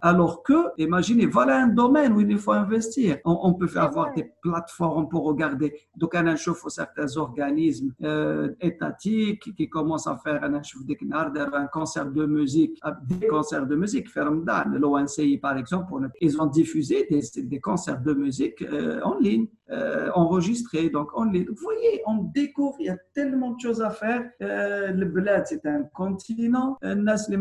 [0.00, 3.18] Alors que, imaginez, voilà un domaine où il faut investir.
[3.24, 5.74] On, peut faire avoir des plateformes pour regarder.
[5.96, 12.26] Donc, on a certains organismes euh, étatiques qui commencent à faire un, un concert de
[12.26, 14.08] musique, des concerts de musique musique.
[14.08, 20.10] Fermdan, l'ONCI par exemple, ils ont diffusé des, concerts de musique euh, en ligne, euh,
[20.14, 21.46] enregistrés, donc en ligne.
[21.48, 24.22] Vous voyez, on découvre, il y a tellement de choses à faire.
[24.42, 26.78] Euh, le Bled, c'est un continent.
[26.82, 27.38] Nas, les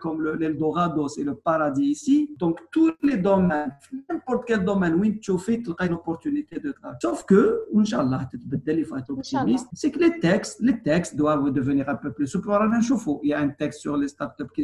[0.00, 2.34] comme l'Eldorado, c'est le paradis ici.
[2.38, 3.72] Donc, tous les domaines,
[4.08, 6.98] n'importe quel domaine, où tu fais, tu as une opportunité de travail.
[7.00, 8.28] Sauf que, Inch'Allah,
[8.66, 12.36] il faut être optimiste, c'est que les textes, les textes doivent devenir un peu plus.
[13.22, 14.63] Il y a un texte sur les startups qui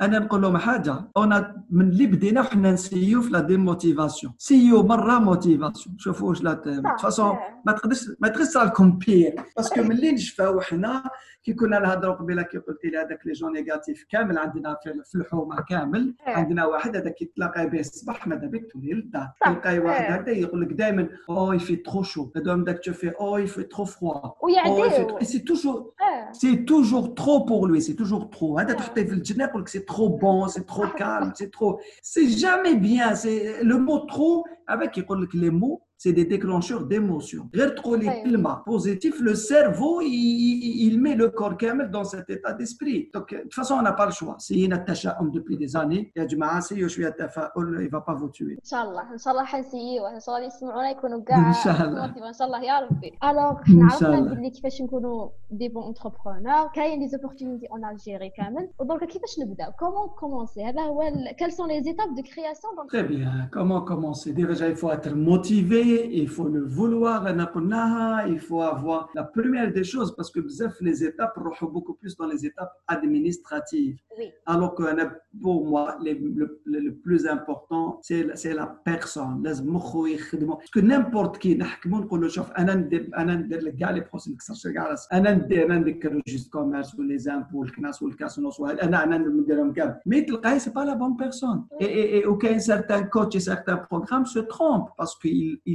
[0.00, 5.18] أنا نقول لهم حاجة أنا من اللي بدينا وحنا نسيو في لا ديموتيفاسيون سيو مرة
[5.18, 7.36] موتيفاسيون شوفوا واش لا فاسون
[7.66, 11.02] ما تقدرش ما تقدرش الكومبير باسكو ملي نشفاو حنا
[11.42, 15.64] كي كنا نهضروا قبيلة كي قلت لي هذاك لي جون نيجاتيف كامل عندنا في الحومة
[15.68, 19.28] كامل عندنا واحد هذاك يتلاقى به الصباح ماذا بك؟ تولي للدار.
[19.44, 23.62] تلقاي واحد هكذا يقول لك دائما أو يفي ترو شو هذوما داك تشوفي أو يفي
[23.62, 23.86] ترو
[24.42, 25.92] ويعديو سي توجور
[26.32, 29.78] سي توجور ترو بور لوي سي توجور ترو هذا تحطيه في الجنة يقول لك سي
[29.90, 31.80] trop bon, c'est trop calme, c'est trop.
[32.02, 33.14] C'est jamais bien.
[33.16, 35.82] C'est le mot trop avec les mots?
[35.99, 37.49] c'est des déclencheurs d'émotions.
[37.53, 43.09] les positif, le cerveau, il, il, met le corps kamel dans cet état d'esprit.
[43.13, 44.35] Donc, de toute façon, on n'a pas le choix.
[44.39, 48.13] Si il a depuis des années, il y a du maas, il ne va pas
[48.13, 48.59] vous tuer.
[48.63, 49.45] Inch'Allah, Inch'Allah,
[50.15, 52.25] Inch'Allah, يسمعونا يكونوا كاع Inch'Allah.
[52.27, 56.99] ان شاء الله يا ربي alors حنا عرفنا بلي كيفاش نكونوا دي بون انتربرونور كاين
[56.99, 61.01] دي زوبورتونيتي اون الجيري كامل ودونك كيفاش نبداو كومون كومونسي هذا هو
[61.39, 65.88] quelles sont les étapes de création Très bien, comment commencer Déjà, il faut être motivé
[66.10, 67.26] il faut le vouloir,
[68.26, 70.40] il faut avoir la première des choses parce que
[70.80, 73.96] les étapes sont beaucoup plus dans les étapes administratives.
[74.18, 74.26] Oui.
[74.46, 75.06] Alors que euh,
[75.40, 79.42] pour moi, le, le, plus important, c'est la, la personne.
[79.42, 81.56] Parce que n'importe qui,
[87.02, 87.66] les impôts,
[90.06, 90.26] mais
[90.58, 91.64] c'est pas la bonne personne.
[91.80, 95.60] Et, et, et aucun certain coach et certains programmes se trompent parce qu'il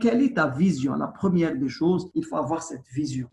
[0.00, 3.28] quelle est ta vision La première des choses, il faut avoir cette vision.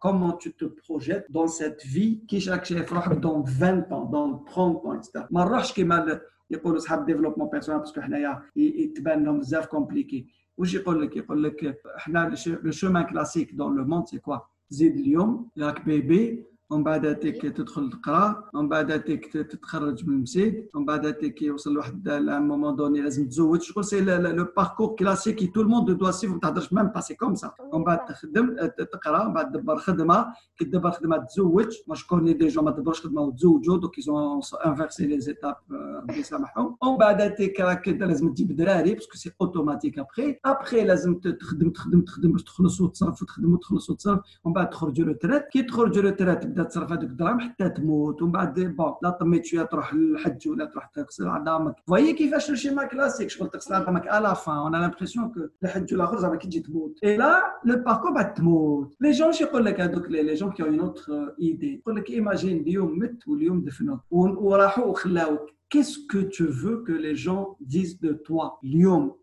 [0.00, 4.86] Comment tu te projettes dans cette vie qui chaque chef dans 20 ans, dans 30
[4.86, 5.24] ans, etc.
[5.30, 11.02] ما نروحش كيما يقولوا اصحاب ديفلوبمون بيرسونال باسكو حنايا يتبان لهم بزاف كومبليكي واش يقول
[11.02, 14.36] لك يقول لك احنا لو شومان كلاسيك دون لو موند سي كوا
[14.70, 20.67] زيد اليوم راك بيبي ومن بعد تيك تدخل تقرأ ومن بعد تيك تتخرج من المسجد
[20.75, 23.61] ومن بعد تيك يوصل لواحد مومون دوني لازم تزوج.
[23.61, 27.35] شغل سي لو باركور كلاسيك تو الموند دو سيف ما تهضرش ميم با سي كوم
[27.35, 27.51] سا.
[27.73, 30.33] ومن بعد تخدم تقرأ ومن بعد تدبر خدمة.
[30.57, 31.73] كي تدبر خدمة تزوج.
[31.87, 33.77] ما شكون دي جون ما تدبرش خدمة وتزوجوا.
[33.77, 39.17] دوك يزون انفيرسي لي زيتاب ربي يسامحهم ومن بعد تيك راك لازم تجيب دراري باسكو
[39.17, 44.19] سي اوتوماتيك ابخي ابخي لازم تخدم تخدم تخدم باش تخلص وتصرف وتخدم وتخلص وتصرف.
[44.43, 48.59] ومن بعد تخرج روتريت كي تخرج روتريت تبدا تصرف هذوك الدراهم حتى تموت ومن بعد
[48.59, 53.49] بون لا طميت شوية تروح للحج ولا تروح تغسل عظامك فهي كيفاش الشيما كلاسيك شغل
[53.49, 56.99] تغسل عظامك الا فان أنا لامبرسيون كو الحج ولا اخر زعما كي تجي تموت.
[57.03, 58.95] اي لا لو باركور بعد تموت.
[59.01, 62.57] لي جون شي يقول لك هذوك لي جون كي اون اوتر ايدي يقول لك ايماجين
[62.57, 63.99] اليوم مت واليوم دفنوك.
[64.11, 65.49] وراحوا وخلاوك.
[65.73, 69.22] Qu'est-ce que tu veux que les gens disent de toi اليوم؟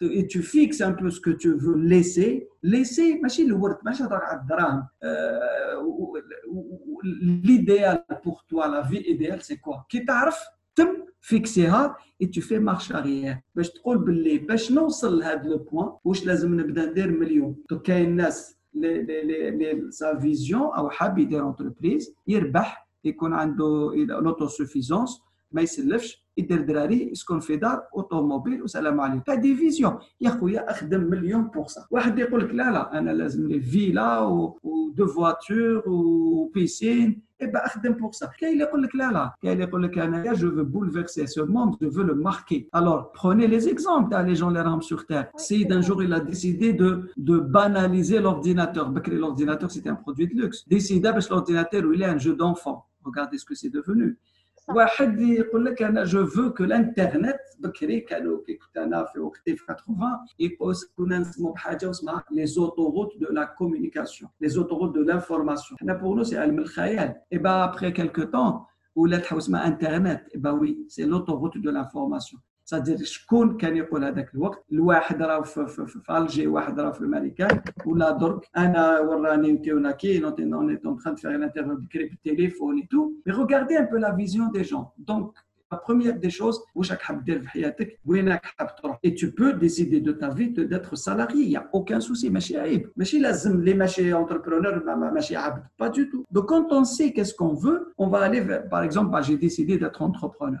[0.00, 4.22] et tu fixes un peu ce que tu veux laisser laisser ماشي الورد ماشي هضرك
[4.22, 4.86] على الدراهم
[7.48, 10.38] l'idéal pour toi la vie idéale c'est quoi كي تعرف
[10.76, 10.88] تم
[11.20, 16.26] فيكسيها et tu fais marche arrière باش تقول باللي باش نوصل لهذا لو بوين واش
[16.26, 21.48] لازم نبدا ندير مليون دونك كاين ناس لي لي لي سا فيزيون او حاب يدير
[21.48, 25.20] انتربريز يربح يكون عنده لوتو سوفيزونس
[25.52, 31.00] ما يسلفش يدير دراري يسكن في دار اوتوموبيل وسلام عليكم هذه فيزيون يا خويا اخدم
[31.00, 34.20] مليون بورسا واحد يقول لك لا لا انا لازم لي فيلا
[34.62, 39.64] ودو فواتور وبيسين اي اخدم بور سا كاين اللي يقول لك لا لا كاين اللي
[39.64, 43.66] يقول لك انايا جو فو بولفيرسي سو موند جو فو لو ماركي الور prenez les
[43.72, 46.90] exemples تاع لي جون اللي راهم سور تير سيد un jour il a décidé de
[47.16, 52.06] de banaliser l'ordinateur بكري l'ordinateur c'était un produit de luxe décida باش l'ordinateur il est
[52.06, 54.18] un jeu d'enfant regardez ce que c'est devenu
[54.68, 59.56] واحد يقول لك انا جو فو كو الانترنت بكري كانوا كي كنت انا في وقتي
[59.56, 65.78] في 80 كنا نسموا بحاجه اسمها لي زوتوروت دو لا كومونيكاسيون لي زوتوروت دو لانفورماسيون
[65.80, 68.64] حنا بور نو سي علم الخيال اي با ابخي كيلكو طون
[68.96, 74.04] ولات حاجه اسمها انترنت اي با وي سي لوتوروت دو لانفورماسيون سادير شكون كان يقول
[74.04, 78.48] هذاك الوقت الواحد راه في, في, في, في الجي واحد راه في الامريكان ولا درك
[78.56, 83.78] انا وراني نتيونا كي اون اون تران فيغ الانترفيو بكري بالتليفون اي تو مي روغاردي
[83.78, 87.40] ان بو لا فيزيون دي جون دونك La première des choses, واش راك حاب دير
[87.40, 91.42] في حياتك وين راك حاب تروح et tu peux décider de ta vie d'être salarié
[91.42, 95.88] il y a aucun souci ماشي عيب ماشي لازم اللي ماشي entrepreneur ماشي عبد pas
[95.88, 99.10] du tout donc quand on sait qu'est-ce qu'on veut on va aller vers, par exemple
[99.10, 100.60] bah, j'ai décidé d'être entrepreneur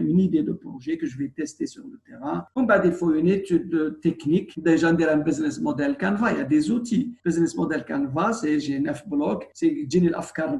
[0.00, 2.46] une idée de projet que je vais tester sur le terrain.
[2.54, 4.50] On va faut une étude technique.
[4.62, 6.32] Déjà, on un business model Canva.
[6.32, 7.14] Il y a des outils.
[7.24, 9.44] Business model Canva, c'est G9 blog.
[9.52, 10.56] C'est Gini l'afkar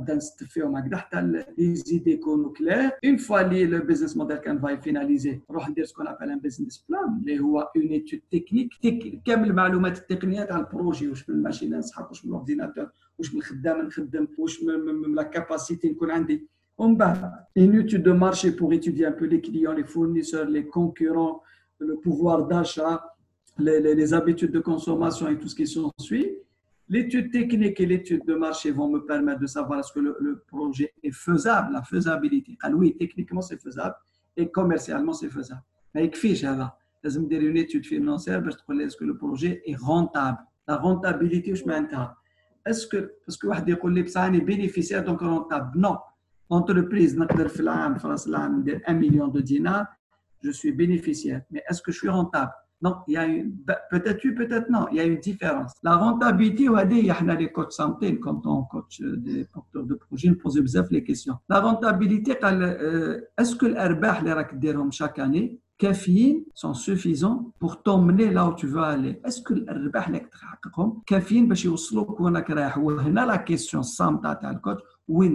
[1.57, 2.93] les idées qu'on claires.
[3.03, 6.37] Une fois le business model Canva est finalisé, on va dire ce qu'on appelle un
[6.37, 7.07] business plan.
[7.21, 8.73] اللي هو une étude technique.
[9.25, 13.87] كامل المعلومات التقنية تاع البروجي واش من الماشين نسحق واش من الاورديناتور واش من الخدام
[13.87, 19.07] نخدم واش من لا كاباسيتي نكون عندي en bas, une étude de marché pour étudier
[19.07, 21.43] un peu les clients, les fournisseurs, les concurrents,
[21.79, 23.03] le pouvoir d'achat,
[23.59, 26.37] les, habitudes de consommation et tout ce qui s'ensuit.
[26.89, 30.93] L'étude technique et l'étude de marché vont me permettre de savoir est-ce que le, projet
[31.03, 32.57] est faisable, la faisabilité.
[32.63, 33.95] Ah oui, techniquement c'est faisable
[34.37, 35.63] et commercialement c'est faisable.
[35.95, 38.57] Mais fiche, là, dire une étude financière parce
[38.97, 40.39] que le projet est rentable.
[40.69, 42.09] La rentabilité, je m'intéresse.
[42.67, 43.53] Est-ce que, parce que vous
[44.35, 45.79] est bénéficiaire donc rentable?
[45.79, 45.97] Non
[46.54, 49.88] entreprise نقدر في العام في راس العام ندير 1 million de dinars
[50.46, 53.56] je suis bénéficiaire mais est-ce que je suis rentable non il y a une
[53.92, 57.72] peut-être oui peut-être non il y a une différence la rentabilité وهذه احنا les coach
[57.72, 62.78] santé quand on coach des porteurs de projet نبوزي بزاف les questions la rentabilité قال
[63.42, 68.54] est-ce que الارباح اللي راك ديرهم chaque année كافيين sont suffisants pour t'emmener là où
[68.56, 73.36] tu veux aller est-ce que الارباح اللي تحققهم كافيين باش يوصلوك وينك رايح وهنا لا
[73.36, 75.33] كيسيون الصامته تاع الكوتش oui,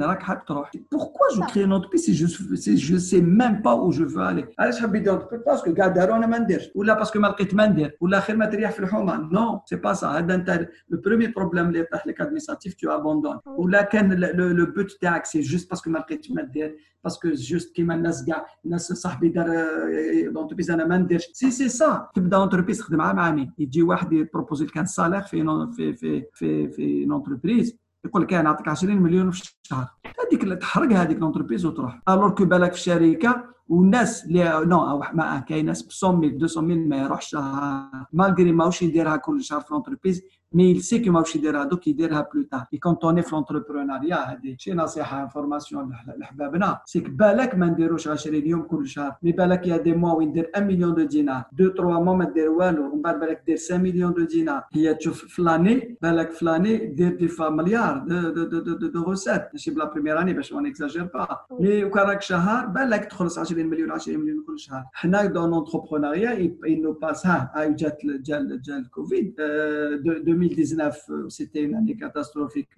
[0.89, 4.45] Pourquoi je crée une entreprise si je ne sais même pas où je veux aller?
[4.57, 4.79] Parce
[5.63, 5.69] que
[6.75, 7.19] ou là parce que
[8.01, 8.21] ou là
[9.31, 10.21] Non, pas ça.
[10.89, 11.86] Le premier problème, les
[12.19, 13.39] administratifs, tu abandonnes.
[13.57, 14.89] Le, but
[15.23, 15.89] c'est juste parce que
[17.01, 17.73] parce que juste
[20.34, 22.84] l'entreprise euh, Si c'est ça, dans l'entreprise,
[23.57, 24.27] il dit, il
[24.75, 27.75] un salaire, fait une entreprise.
[28.06, 29.88] يقول لك أنا نعطيك 20 مليون في الشهر.
[30.06, 32.02] هذيك تحرق هذيك لونتربريز وتروح.
[32.10, 36.98] ألور كو بالك في الشركة والناس اللي نو ما كاين ناس ب 100 200 ما
[36.98, 37.38] يروحش
[38.14, 40.22] مالغري ماهوش يديرها كل شهر في لونتربريز
[40.53, 44.16] مي il sait que ماهوش يديرها دوك يديرها بلو تار اي كونت اوني في لونتربرونيا
[44.16, 49.66] هذه شي نصيحه انفورماسيون لحبابنا سيك بالك ما نديروش 20 يوم كل شهر مي بالك
[49.66, 52.85] يا دي موا وين ندير 1 مليون دو دينار 2 3 موا ما دير والو
[52.85, 56.77] ومن بعد بالك دير 5 مليون دو دينار هي تشوف في لاني بالك في لاني
[56.77, 60.33] دير دي فا مليار دو دو دو دو, دو, دو روسيت ماشي بلا بريمير اني
[60.33, 64.59] باش ما نكزاجير با مي وكان راك شهر بالك تخلص 20 مليون 20 مليون كل
[64.59, 69.35] شهر حنا دون لونتربرونيا نو باس ها جات جا جا الكوفيد
[70.41, 72.69] 2019 c'était une année catastrophique.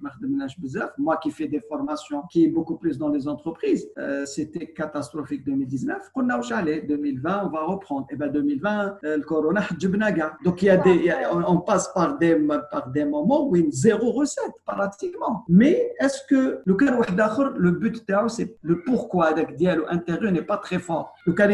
[0.98, 5.46] Moi qui fais des formations, qui est beaucoup plus dans les entreprises, euh, c'était catastrophique
[5.46, 6.12] 2019.
[6.16, 6.42] On a
[6.82, 8.08] 2020, on va reprendre.
[8.12, 9.62] Et bien 2020, le corona,
[10.44, 12.36] donc il y a des, on, passe par des,
[12.72, 15.46] par des moments où il y a zéro recette pratiquement.
[15.48, 16.74] Mais est-ce que le
[17.58, 21.16] le but c'est le pourquoi avec dialogue intérieur n'est pas très fort.
[21.26, 21.48] Le cas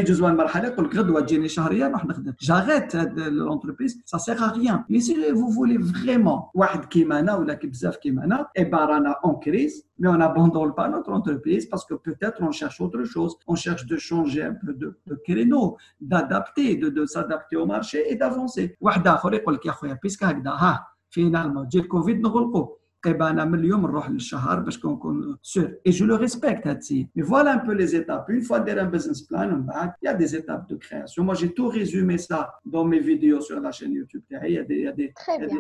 [2.39, 2.98] j'arrête
[3.32, 4.86] l'entreprise, ça sert à rien.
[4.89, 9.85] Mais si vous voulez vraiment واحد كيمانا ولا بزاف كيمانا اي با رانا اون كريز
[9.99, 13.33] mais on n'abandonne pas notre entreprise parce que peut-être on cherche autre chose.
[13.47, 17.98] On cherche de changer un peu de, de créneau, d'adapter, de, de s'adapter au marché
[18.11, 18.77] et d'avancer.
[18.81, 22.67] واحد اخر يقول لك يا خويا بيسك هكذا ها فينالمون جي الكوفيد نغلقوا
[23.06, 23.33] Eh ben,
[25.85, 26.67] et je le respecte
[27.15, 28.25] mais voilà un peu les étapes.
[28.29, 29.63] Une fois derrière un business plan
[30.02, 31.23] il y a des étapes de création.
[31.23, 34.21] Moi j'ai tout résumé ça dans mes vidéos sur la chaîne YouTube.
[34.29, 34.93] Il y a,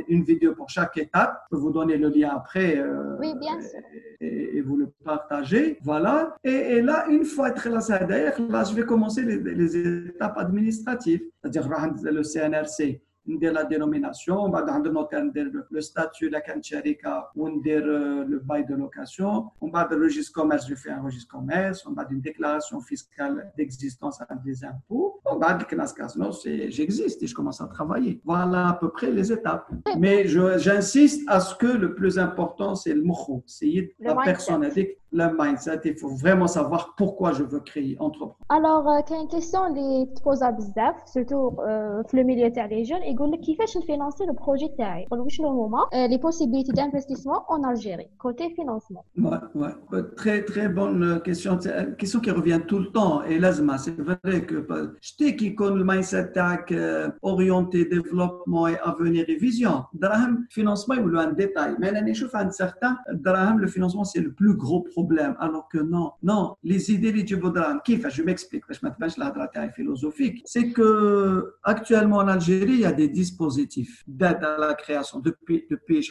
[0.09, 1.43] une vidéo pour chaque étape.
[1.45, 3.79] Je peux vous donner le lien après euh, oui bien sûr.
[4.19, 5.77] et, vous le partagez.
[5.81, 6.35] Voilà.
[6.43, 9.77] Et, là une fois être là là je vais commencer les, les
[10.09, 11.21] étapes administratives.
[11.41, 11.69] C'est-à-dire
[12.03, 17.30] le CNRC ندير لا دينوميناسيون ومن بعد عند النوتير ندير لو ستاتيو الا كانت شركه
[17.36, 17.86] وندير
[18.24, 22.06] لو باي دو لوكاسيون ومن بعد الريجيست كوميرس جو في ان ريجيست كوميرس ومن بعد
[22.12, 26.32] اون ديكلاراسيون فيسكال ديكزيستونس عند لي زامبو ومن بعد الكناس كاسنو
[26.68, 28.20] j'existe et je commence à travailler.
[28.24, 29.66] Voilà à peu près les étapes.
[29.98, 30.26] Mais
[30.64, 35.29] j'insiste à ce que le plus important, c'est le mukhu, c'est la personne addict le
[35.37, 38.37] mindset, il faut vraiment savoir pourquoi je veux créer entreprendre.
[38.49, 42.85] Alors, il y a une question qui pose à bzaf, surtout euh, le milieu des
[42.85, 45.07] jeunes, et qui fait financer le projet TAI.
[45.11, 49.03] le moment, euh, les possibilités d'investissement en Algérie, côté financement.
[49.17, 50.01] Ouais, ouais.
[50.15, 51.57] Très, très bonne question.
[51.59, 53.23] C'est une question qui revient tout le temps.
[53.23, 54.65] Et l'asma, c'est vrai que
[55.01, 59.83] je sais qui connaît le mindset TAC euh, orienté développement et avenir et vision.
[59.93, 61.75] Draham, financement, il veut un détail.
[61.79, 64.98] Mais là, je un certain, Draham, le financement, c'est le plus gros problème
[65.39, 67.25] Alors que non, non, les idées les
[67.85, 73.09] Kif, je m'explique, je m'attends philosophique, c'est que actuellement en Algérie, il y a des
[73.09, 76.07] dispositifs d'aide à la création depuis depuis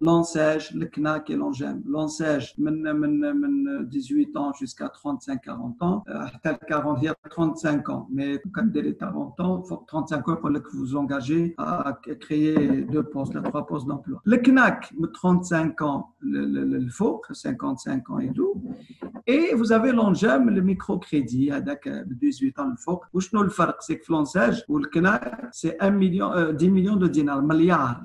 [0.00, 1.82] l'ensage, le CNAC et l'ONGEM.
[1.86, 6.04] L'ensage, 18 ans jusqu'à 35-40 ans,
[6.68, 10.52] 40, il y a 35 ans, mais quand vous avez 40 ans, 35 ans pour
[10.52, 14.20] que vous vous engagez à créer deux postes, trois postes d'emploi.
[14.24, 16.88] Le CNAC, 35 ans, le, le, le,
[17.32, 18.28] 55 ans et
[19.26, 23.02] et vous avez l'engem, le microcrédit, avec 18 ans le FOC.
[23.12, 24.88] Où le farc, c'est que l'ensage, ou le
[25.52, 28.02] c'est 1 million, 10 millions de dinars, milliard,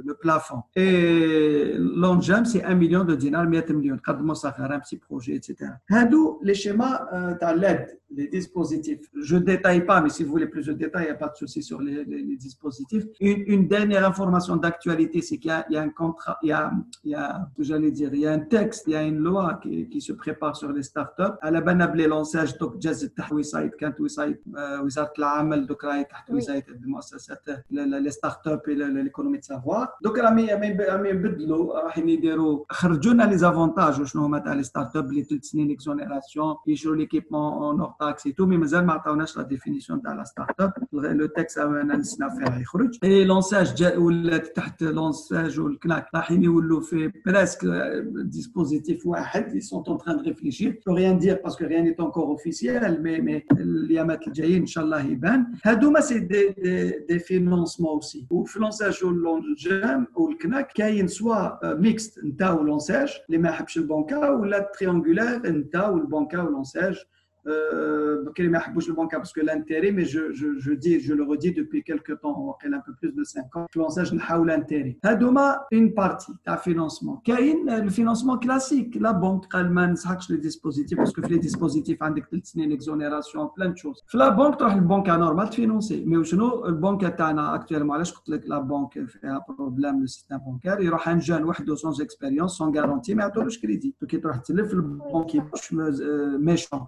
[0.00, 0.62] le, le, le plafond.
[0.74, 3.98] Et l'engem, c'est 1 million de dinars, 100 millions.
[4.04, 4.30] Quand on
[4.76, 5.72] un petit projet, etc.
[5.90, 9.00] Hadou, les schémas euh, l'aide, les dispositifs.
[9.14, 11.28] Je ne détaille pas, mais si vous voulez plus de détails, il n'y a pas
[11.28, 13.04] de souci sur les, les, dispositifs.
[13.20, 16.72] Une, une, dernière information d'actualité, c'est qu'il y, y, a un contrat, il y a,
[17.04, 19.58] il y a j'allais dire, il y a un texte il y a une loi
[19.62, 21.36] qui, qui se prépare sur les startups.
[21.42, 24.40] Elle a bien appelé l'ensage donc جاز التحويصات كانت وصايه
[24.82, 30.48] وزاره العمل دوك راهي تحت وصايه المؤسسات لي ستارت اب ليكونومي de سافوار دوك راهم
[30.80, 35.22] راهم يبدلوا رايحين يديروا خرجوا لنا لي زافونتاج وشنو هما تاع لي ستارت اب اللي
[35.22, 40.02] ثلاث سنين اكزونيراسيون يشروا ليكيبمون اون اور تاكس تو مي مازال ما عطاوناش لا ديفينيسيون
[40.02, 45.60] تاع لا ستارت اب لو تكس انا نستنى فيه يخرج اي لونساج ولات تحت لونساج
[45.60, 47.66] والكناك رايحين يولوا في بريسك
[48.06, 51.64] ديسبوزيتيف dispositif واحد ils sont en train de réfléchir je peux rien dire parce que
[51.64, 56.48] rien n'est encore officiel mais mais الايامات الجايين ان شاء الله يبان هادوما سي دي
[56.48, 59.04] دي, دي فينونسمون اوسي وفلونساج
[59.70, 66.42] واللونجام والكناك كاين سوا ميكست نتا ولونساج اللي ما يحبش البنكا ولا تريونغولار نتا والبنكا
[66.42, 66.96] ولونساج
[67.47, 71.83] euh, le bancaire parce que l'intérêt, mais je, je, je, dis, je le redis depuis
[71.83, 74.97] quelques temps, a un peu plus de 5 ans, je pense que je l'intérêt.
[75.03, 77.21] Hadoma, une partie, un financement.
[77.29, 82.59] Euh, le financement classique, la banque, Kalman, Sachs, les dispositifs, parce que les dispositifs, il
[82.59, 84.03] y a une exonération, plein de choses.
[84.13, 88.11] La banque, tu as une banque normale de financer, mais sinon, la banque, actuellement, je
[88.11, 91.45] trouve que la banque fait un problème, le système bancaire, il y aura un jeune,
[91.75, 93.95] sans expérience, sans garantie, mais à tout le crédit.
[93.99, 96.87] Donc, tu as une euh, banque qui est méchant.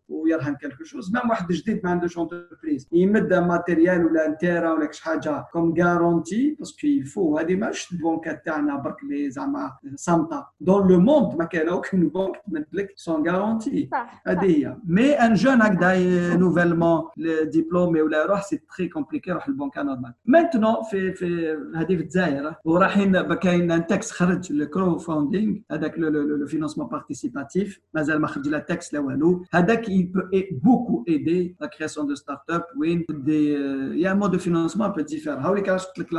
[0.10, 5.00] ويرهن كالكو شوز مام واحد جديد ما عندوش اونتربريز يمد ماتيريال ولا انتيرا ولا كش
[5.00, 11.00] حاجه كوم غارونتي باسكو يفو هذه ماش البنكات تاعنا برك لي زعما صامته دون لو
[11.00, 13.90] موند ما كان اوكن بنك تمد لك سون غارونتي
[14.26, 17.02] هذه هي مي ان جون هكذا نوفيلمون
[17.42, 22.54] ديبلومي ولا يروح سي تري كومبليكي يروح البنكه نورمال مانتنون في في هذه في الجزائر
[22.64, 28.58] ورايحين كاين ان تكس خرج الكرو فاوندينغ هذاك لو فينونسمون بارتيسيباتيف مازال ما خرج لا
[28.58, 30.27] تكس لا والو هذاك Il peut
[30.65, 32.63] beaucoup aider la création de start-up.
[32.79, 35.39] Oui, il y a un mode de financement un peu différent.
[35.45, 35.53] How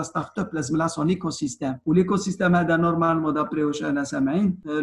[0.01, 1.77] la start-up, là, son écosystème.
[1.87, 3.73] Ou l'écosystème a normalement d'après au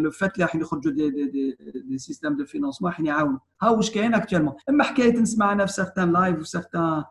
[0.06, 1.56] le fait qu'il y a des,
[1.90, 3.20] des systèmes de financement, il y a
[3.62, 7.04] ها واش كاين اكtuellement اما حكايه نسمعنا في سيغتان لايف وسيغتان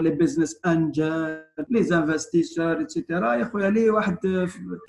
[0.00, 1.38] لي بزنس انجل
[1.70, 4.16] لي انفستيسور اتسيتيرا يا خويا لي واحد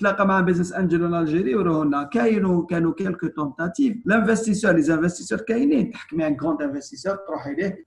[0.00, 5.38] تلاقى مع بزنس انجل من الجيري وروه لنا كاينوا كانوا كيلكو تونتاتيف لانفستيسور لي انفستيسور
[5.38, 7.20] كاينين تحكمي un grand investisseur,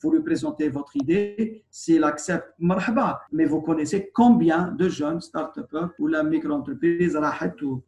[0.01, 3.21] vous lui présentez votre idée, s'il accepte, marhaba.
[3.31, 7.17] Mais vous connaissez combien de jeunes start-up ou la micro-entreprise,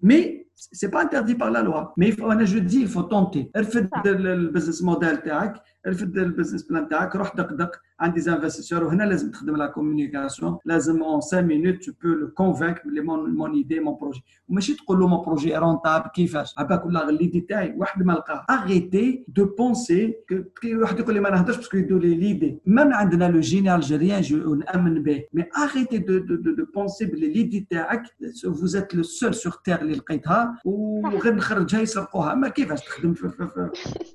[0.02, 3.51] mais c'est pas interdit par la loi mais il faut, je dis il faut tenter
[3.55, 9.31] le business model تاعك رفد البزنس بلان تاعك روح دقدق عند دي انفستيسور وهنا لازم
[9.31, 13.81] تخدم لا كومونيكاسيون لازم اون 5 مينوت تو بو لو كونفينك بلي مون مون ايدي
[13.81, 18.13] مون بروجي وماشي تقول له مون بروجي رونتاب كيفاش عباك ولا ليدي تاعي واحد ما
[18.13, 20.15] لقاه اغيتي دو بونسي
[20.75, 24.23] واحد يقول لي ما نهضرش باسكو يدو لي ليدي ميم عندنا لو جيني الجيريان
[24.59, 28.03] نامن به مي اغيتي دو دو دو, دو بونسي بلي ليدي تاعك
[28.43, 32.34] فوزيت لو سول سور تير اللي لقيتها وغير نخرجها يسرقوها.
[32.34, 33.70] ما كيفاش تخدم في, في, في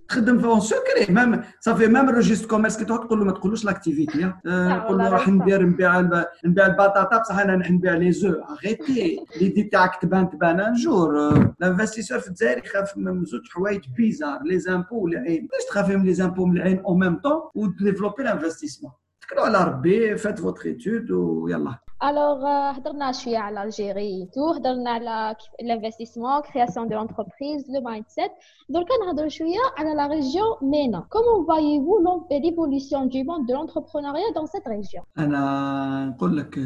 [0.08, 3.64] تخدم في اون سكري ميم صافي ميم ريجيست كوميرس كي تروح تقول له ما تقولوش
[3.64, 6.00] لاكتيفيتي تقول له راح ندير نبيع
[6.44, 8.32] نبيع البطاطا بصح أنا نبيع لي زو.
[8.50, 10.60] أغيتي ليدي تاعك تبان تبان.
[10.60, 15.48] ان جور الانفستيسور في الجزائر يخاف من زوج حوايج بيزار لي زامبو والعين.
[15.52, 20.16] علاش تخافي من لي زامبو من العين أو ميم طون وديفلوبي لانفستيسمون تكلوا على ربي
[20.16, 21.78] فات فوتر ايتود ويلا.
[22.03, 28.31] الوغ هضرنا شويه على الجيري تو هضرنا على l'investissement création de l'entreprise le mindset
[28.69, 31.97] دركا نهضروا شويه على la région MENA comment voyez-vous
[32.31, 36.59] l'évolution du monde de l'entrepreneuriat dans cette région انا نقول لك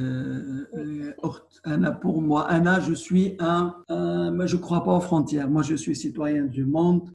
[1.23, 5.49] اخت انا pour moi انا je suis un, un mais je crois pas aux frontières
[5.49, 7.09] moi je suis citoyen du monde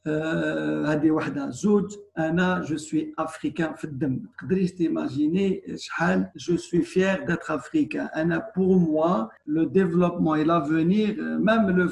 [0.87, 3.74] هذه وحده زوج Anna, je suis africain.
[6.34, 8.10] Je suis fier d'être africain.
[8.12, 11.88] Anna, pour moi, le développement et l'avenir, même le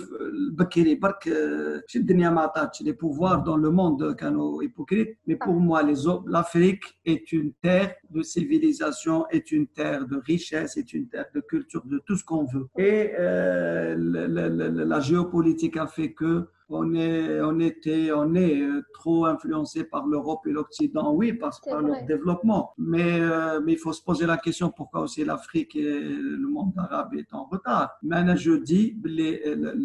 [2.84, 5.82] les pouvoirs dans le monde canaux hypocrites, mais pour moi,
[6.26, 11.40] l'Afrique est une terre de civilisation, est une terre de richesse, est une terre de
[11.40, 12.66] culture, de tout ce qu'on veut.
[12.76, 18.62] Et euh, la géopolitique a fait que on est, on était, on est
[18.94, 22.72] trop influencé par l'Europe et l'Occident, oui, parce, par leur développement.
[22.78, 26.72] Mais, euh, mais il faut se poser la question pourquoi aussi l'Afrique et le monde
[26.76, 27.90] arabe est en retard?
[28.02, 28.96] Maintenant, je dis,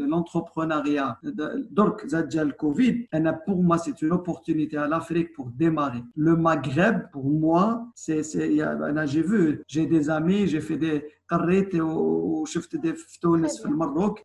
[0.07, 1.19] l'entrepreneuriat,
[1.71, 3.07] donc, le Covid,
[3.45, 6.03] pour moi, c'est une opportunité à l'Afrique pour démarrer.
[6.15, 12.76] Le Maghreb, pour moi, c'est, j'ai vu, j'ai des amis, j'ai fait des, قريت وشفت
[12.76, 14.20] دي في تونس في المروك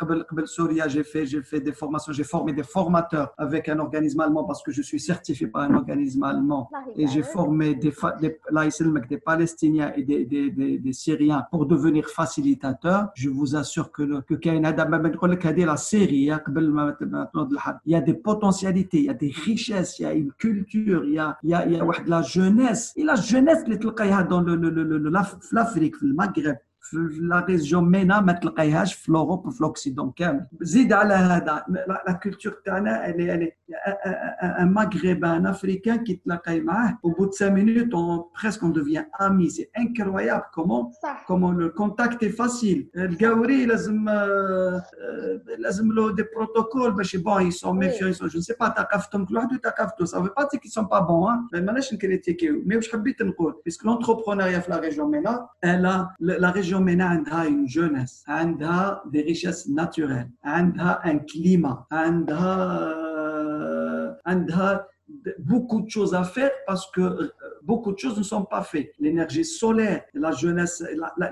[0.00, 3.80] قبل قبل سوريا جي في جي في دي فورماسيون جي فورمي دي فورماتور افيك ان
[3.80, 6.64] اورغانيزم المون باسكو جو سوي سيرتيفي بار ان اورغانيزم المون
[6.98, 7.92] اي جي فورمي دي
[8.50, 13.56] الله يسلمك دي بالستينيان اي دي دي دي, دي سيريان بور devenir facilitateur je vous
[13.56, 17.78] assure que que كاين هذا ما نقول لك هذه لا سيري قبل ما تنوض الحرب
[17.86, 21.04] il y a des potentialités il y a des richesses il y a une culture
[21.04, 23.64] il y a il y a, il y a واحد la jeunesse et la jeunesse
[23.64, 26.45] اللي تلقايها dans le, le, le, le, في l'Afrique في المغرب
[26.86, 32.20] في لا ريجيون مينا ما تلقايهاش في لوروب وفي لوكسيدون كامل زيد على هذا لا
[32.22, 33.52] كولتور تاعنا اللي
[34.60, 39.04] ان ماغريبان ان افريكان كي تلاقاي معاه او بو 5 مينوت اون بريسك اون دوفيان
[39.20, 40.90] امي سي انكرويابل كومون
[41.26, 44.08] كومون لو كونتاكت اي فاسيل الكاوري لازم
[45.58, 49.52] لازم له دي بروتوكول باش بون اي سون ميفيون جو سي با ثقافتهم كل واحد
[49.52, 53.88] وثقافته سافي با تي كي سون با بون ماناش نكريتيكيو مي واش حبيت نقول باسكو
[53.88, 55.48] لونتربرونيا في لا ريجيون مينا
[56.20, 62.94] لا ريجيون مينا عندها اون جونيس عندها دي ريشيس ناتوريل عندها ان كليما عندها
[64.26, 64.86] عندها
[65.38, 67.30] beaucoup de choses à faire parce que
[67.67, 68.93] beaucoup de choses ne sont pas faites.
[68.97, 70.81] L'énergie solaire, la jeunesse,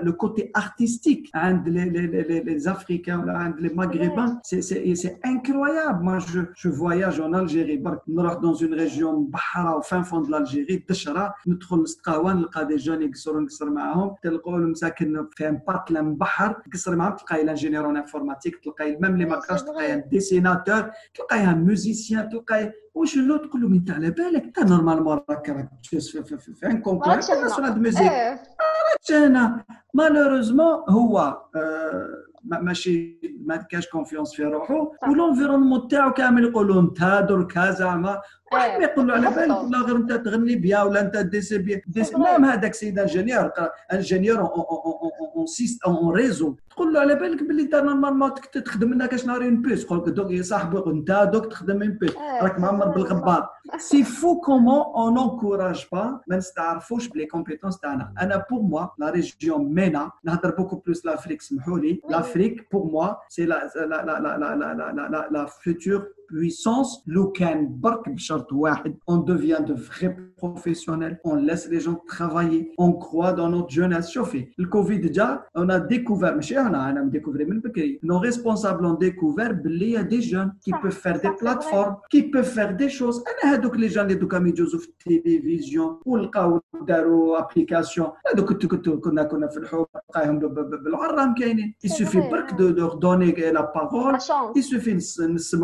[0.02, 6.04] le côté artistique, hein, les, Africains, hein, les Maghrébins, c'est incroyable.
[6.04, 11.34] Moi, je, voyage en Algérie, dans une région Bahara, au fin fond de l'Algérie, Tchara,
[11.46, 11.84] nous trouvons
[12.68, 13.46] des jeunes qui sont un
[15.54, 16.60] parc, un bahar,
[17.30, 18.56] un ingénieur en informatique,
[19.00, 20.90] même les maquages, un dessinateur,
[21.30, 26.10] un musicien, un واش اللوت تقول لهم انت على بالك انت نورمالمون راك راك تشوز
[26.10, 31.42] في ان كونكور سولا دو ميوزيك راك هنا مالوروزمون هو
[32.44, 38.20] ماشي ما كاش كونفيونس في روحو والانفيرونمون تاعو كامل يقول لهم انت درك زعما
[38.52, 41.82] واحد ما يقول له على بالك ولا غير انت تغني بيا ولا انت ديسي بيا
[41.86, 43.50] ديسي مام هذاك سيد انجينيور
[43.92, 45.46] انجينيور اون
[45.86, 49.86] اون ريزو تقول له على بالك باللي انت نورمالمون تخدم لنا كاش نهار اون بيس
[49.86, 53.48] تقول لك دوك يا صاحبي انت دوك تخدم اون بيس راك معمر بالغبار.
[53.78, 58.14] سي فو كومون اون انكوراج با ما نستعرفوش بلي كومبيتونس تاعنا.
[58.20, 62.00] أنا بور موا لا ريجيون مينا نهضر بوكو بلوس لافريك سمحوا لي.
[62.10, 67.04] لافريك بور موا سي لا لا لا لا لا لا لا لا فيتور puissance,
[69.06, 74.14] on devient de vrais professionnels, on laisse les gens travailler, on croit dans notre jeunesse.
[74.14, 76.36] Le Covid, déjà, on a découvert,
[78.02, 82.24] nos responsables ont découvert qu'il y a des jeunes qui peuvent faire des plateformes, qui
[82.24, 83.22] peuvent faire des choses.
[83.62, 84.18] Donc, les gens, les
[85.04, 86.28] télévision, ou le
[87.36, 88.12] application,
[91.82, 92.18] il suffit
[92.58, 94.16] de leur donner la parole,
[94.54, 95.56] il suffit de se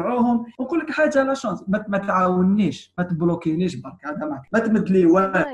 [0.59, 5.07] ونقول لك حاجة لا شونس ما تعاونيش ما تبلوكينيش برك هذا معك ما تمد لي
[5.07, 5.45] والو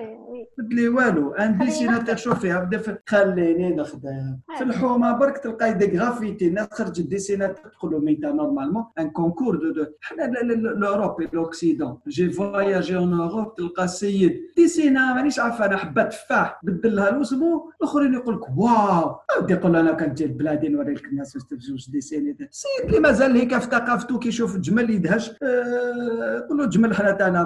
[0.58, 1.32] لي والو.
[1.32, 4.38] ان ديسيناتور شوف فيها بدا خليني نخدم.
[4.58, 9.56] في الحومة برك تلقاي دي غرافيتي الناس خرجت ديسيناتور تقول لهم انت نورمالمون ان كونكور
[9.56, 15.76] دو دو حنا لوروب لوكسيدون جي فواياجي اون اوروب تلقى سيد ديسينا مانيش عارف أنا
[15.76, 19.16] حبه تفاح بدل لها الأسبوع الآخرين يقول لك واو.
[19.50, 21.36] يقول أنا كنت جاي بلادي نوري لك الناس
[21.72, 25.28] واش ديسيني السيد اللي مازال هيك في ثقافته كيشوف الجمل يدهش.
[25.28, 27.44] يقول له جمل حنا تاعنا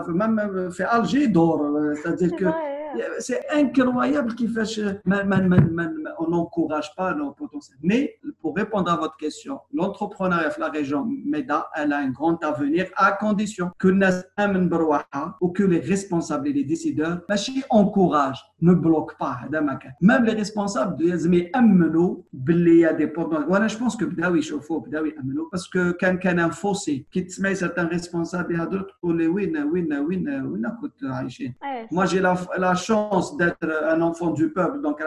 [0.71, 1.95] في ألجي دور.
[3.19, 4.79] C'est incroyable qu'il fasse.
[6.19, 7.79] On n'encourage pas nos potentiels.
[7.83, 12.87] Mais pour répondre à votre question, l'entrepreneuriat la région MEDA, elle a un grand avenir
[12.97, 13.89] à condition que
[15.41, 17.21] ou que les responsables et les décideurs
[17.71, 19.41] encouragent, ne bloquent pas.
[20.01, 23.69] Même les responsables de il y a des potentiels.
[23.69, 24.05] Je pense que
[25.51, 29.13] parce que quand il y a un fossé, qui te certains responsables, a d'autres qui
[29.15, 31.53] disent oui, oui, oui, oui,
[31.91, 35.00] Moi, j'ai la chance d'être un enfant du peuple, donc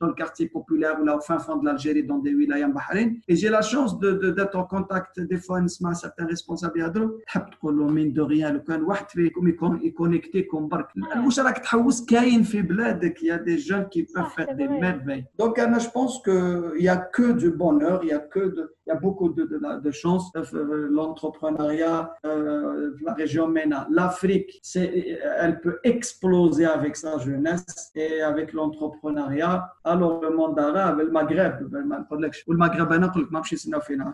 [0.00, 3.16] dans le quartier populaire ou là au fin fond de l'Algérie, dans des wilayas Bahreïn.
[3.28, 7.10] Et j'ai la chance d'être de, d'être en contact des fois avec certains responsables يهضروا
[7.26, 10.88] تحب تقول لهم من دو ريان لو كان واحد فيكم يكون يكونيكتيكم برك
[11.24, 15.60] واش راك تحوس كاين في بلادك يا دي جون كي بيف فير دي ميرفيل دونك
[15.60, 16.30] انا جو بونس كو
[16.80, 19.56] يا كو دو بونور يا كو دو il y a beaucoup de, de,
[19.86, 20.24] de chance.
[20.36, 24.50] Euh, l'entrepreneuriat, euh, la région MENA, l'Afrique,
[25.42, 29.54] elle peut exploser avec sa jeunesse et avec l'entrepreneuriat.
[29.84, 32.88] Alors le monde arabe, le Maghreb, le Maghreb,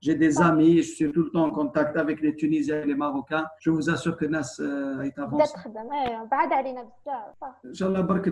[0.03, 2.95] j'ai des amis, je suis tout le temps en contact avec les Tunisiens et les
[2.95, 3.47] Marocains.
[3.61, 4.51] Je vous assure que Nas
[5.07, 5.55] est avancé.
[7.65, 8.29] ان شاء الله برك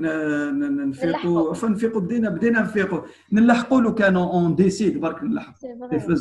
[0.90, 3.00] نفيقوا فنفيقوا بدينا بدينا نفيقوا
[3.32, 5.22] نلحقوا لو كانوا اون ديسيد برك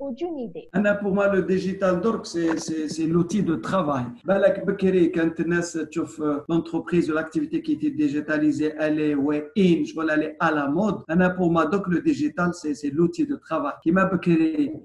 [0.00, 0.68] ou d'une idée
[1.00, 4.04] pour moi, le digital dork, c'est l'outil de travail.
[4.26, 5.30] Quand
[5.90, 6.00] tu
[6.48, 11.04] l'entreprise ou l'activité qui était digitalisée, elle est in, elle est à la mode.
[11.36, 13.74] Pour moi, donc le digital, c'est l'outil de travail.
[13.82, 14.10] Qui m'a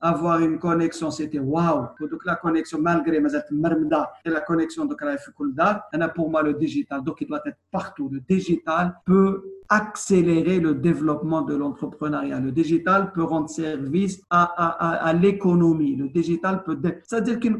[0.01, 1.87] avoir une connexion, c'était waouh.
[1.99, 7.27] Donc la connexion, malgré la connexion de Karaif Kuldar, pour moi, le digital, donc il
[7.27, 8.09] doit être partout.
[8.11, 12.39] Le digital peut accélérer le développement de l'entrepreneuriat.
[12.39, 15.95] Le digital peut rendre service à, à, à, à l'économie.
[15.95, 16.77] Le digital peut...
[17.03, 17.59] C'est-à-dire qu'une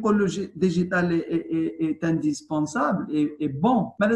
[0.55, 3.91] digital est, est, est, indispensable et, et bon.
[3.99, 4.07] Mais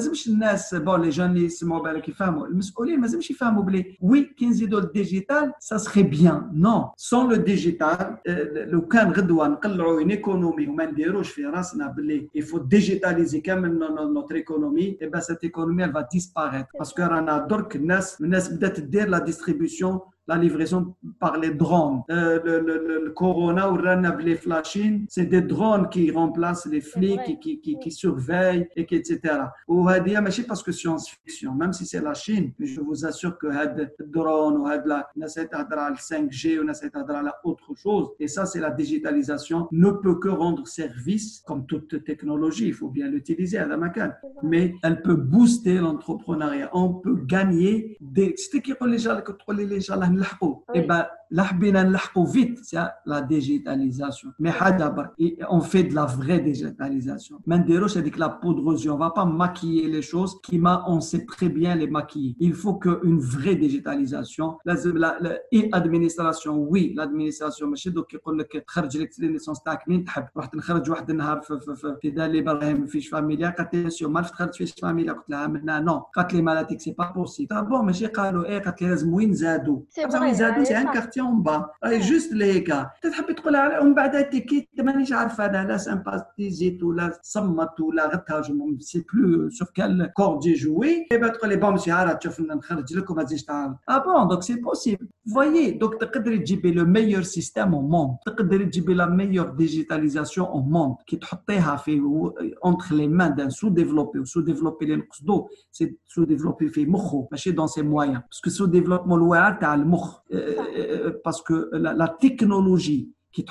[0.78, 1.66] bon, les jeunes, ils se
[2.02, 3.34] qui
[4.02, 4.30] oui,
[4.82, 6.50] le digital, ça serait bien.
[6.54, 6.90] Non.
[6.98, 9.12] Sans le digital, euh, le can
[10.00, 10.68] une économie,
[12.34, 16.70] il faut digitaliser quand même notre économie, et bien cette économie, elle va disparaître.
[16.78, 22.04] Parce qu'on a d'autres الناس الناس بدات تدير لا ديستريبيسيون la livraison par les drones.
[22.12, 23.78] Euh, le, le, le, corona ou
[24.20, 28.86] les flashing, c'est des drones qui remplacent les flics, qui, qui, qui, qui, surveillent, et
[28.86, 29.20] qui, etc.
[29.68, 33.40] Ou va dire, mais parce que science-fiction, même si c'est la Chine, je vous assure
[33.40, 35.04] que le drone ou la
[35.98, 41.42] 5G ou la autre chose, et ça c'est la digitalisation, ne peut que rendre service,
[41.48, 44.12] comme toute technologie, il faut bien l'utiliser à la macan,
[44.44, 46.70] mais elle peut booster l'entrepreneuriat.
[46.74, 48.36] On peut gagner des.
[48.38, 49.16] C'était qui les gens,
[49.58, 49.80] les
[50.19, 51.07] gens, et ben
[52.37, 54.29] vite, c'est la digitalisation.
[54.39, 54.53] Mais
[55.51, 57.41] on fait de la vraie digitalisation.
[57.47, 58.93] Maintenant, c'est que la poudre aux yeux.
[58.93, 62.37] On va pas maquiller les choses qui on sait très bien les maquiller.
[62.39, 64.59] Il faut qu'une vraie digitalisation.
[64.65, 67.67] L'administration, oui, l'administration.
[67.75, 71.61] ماشي دوك يقول لك تخرج لك ليسونس تاعك منين تحب رحت نخرج واحد النهار في
[71.61, 75.31] في في, في دار ابراهيم فيش فاميليا قالت لي سيو ما تخرج فيش فاميليا قلت
[75.31, 78.89] لها منا نو قالت لي مالاتيك سي با بوسيبل بون ماشي قالوا ايه قالت لي
[78.89, 79.81] لازم وين زادوا
[80.21, 84.69] وين زادوا سي ان كارتي اون با راهي جوست ليكا تحبي تقول ومن بعد تيكي
[84.79, 90.53] مانيش عارفه انا لا سامباتيزيت ولا صمت ولا غتهاجم سي بلو سور كال كور جي
[90.55, 94.43] جوي تقول لي بون ماشي عارف تشوف نخرج لك وما تزيدش تعاود اه بون دونك
[94.43, 99.47] سي بوسيبل فويي دونك تقدري تجيبي لو ميور سيستيم او موند تقدري تجيبي لا ميور
[99.51, 102.01] ديجيتاليزاسيون او موند كي تحطيها في
[102.65, 107.29] اونتر لي مان دان سو ديفلوبي وسو ديفلوبي اللي نقصدو سي سو ديفلوبي في مخه
[107.31, 109.98] ماشي دون سي مويان باسكو سو ديفلوبمون الواعر تاع المخ
[110.32, 113.46] euh, euh, euh, parce que la, technologie qui est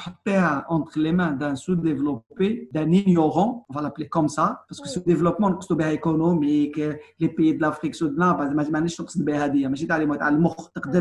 [0.68, 4.98] entre les mains d'un sous-développé, d'un ignorant, on va l'appeler comme ça, parce que ce
[4.98, 5.50] développement
[5.92, 6.80] économique,
[7.18, 8.88] les pays de l'Afrique, ceux de l'Inde, bah, je ne sais pas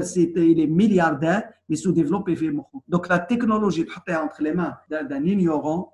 [0.03, 2.37] si c'est il est milliardaire, mais sous-développé.
[2.87, 5.93] Donc la technologie est entre les mains d'un ignorant,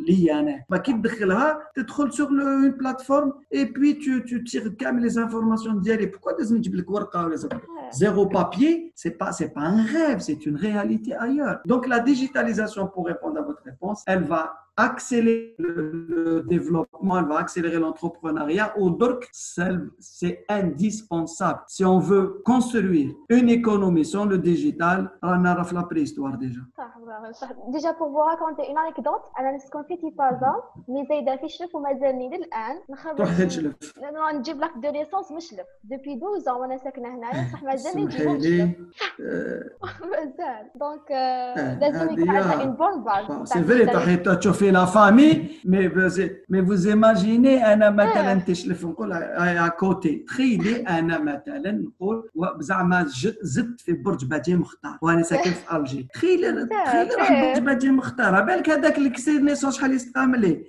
[1.75, 6.11] tu trouves sur une plateforme et puis tu, tu tires les informations d'elle.
[6.11, 6.33] Pourquoi
[7.93, 11.59] Zéro papier, ce n'est pas, c'est pas un rêve, c'est une réalité ailleurs.
[11.65, 17.38] Donc la digitalisation, pour répondre à votre réponse, elle va accélérer le développement, elle va
[17.38, 18.66] accélérer l'entrepreneuriat.
[18.78, 21.60] Au DORC, c'est indispensable.
[21.66, 26.60] Si on veut construire une économie sans le digital, on a la préhistoire déjà.
[27.76, 30.54] Déjà pour vous raconter une anecdote, انا نسكن في تيفازا
[30.88, 33.76] مي زايده في الشلف ومازالني للان نخرج تروح تشلف
[34.34, 38.70] نجيب لك دو ليسونس مشلف دوبي 12 وانا ساكنه هنايا بصح مازالني نجيب مشلف
[40.00, 41.10] مازال دونك
[41.80, 45.89] لازم يكون عندنا اون بون باز سي فري تشوفي لا فامي مي
[46.49, 53.05] مي فوز ايماجيني أنا مثلا تشلف نقول ا كوتي تخيلي أنا مثلا نقول زعما
[53.41, 58.41] زدت في برج باجي مختار وأنا ساكن في الجي تخيلي تخيلي راح برج باجي مختار
[58.41, 60.63] بالك هذاك اللي كسر نيسون شحال يستقام ليه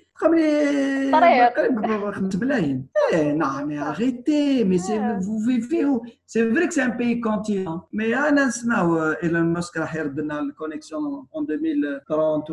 [3.13, 3.89] Eh, non, mais ah.
[3.89, 5.19] arrêtez, mais ah.
[5.21, 6.03] vous vivez où?
[6.27, 7.89] C'est vrai que c'est un pays continent.
[7.93, 12.51] Mais euh, Elon Musk a la connexion en 2030,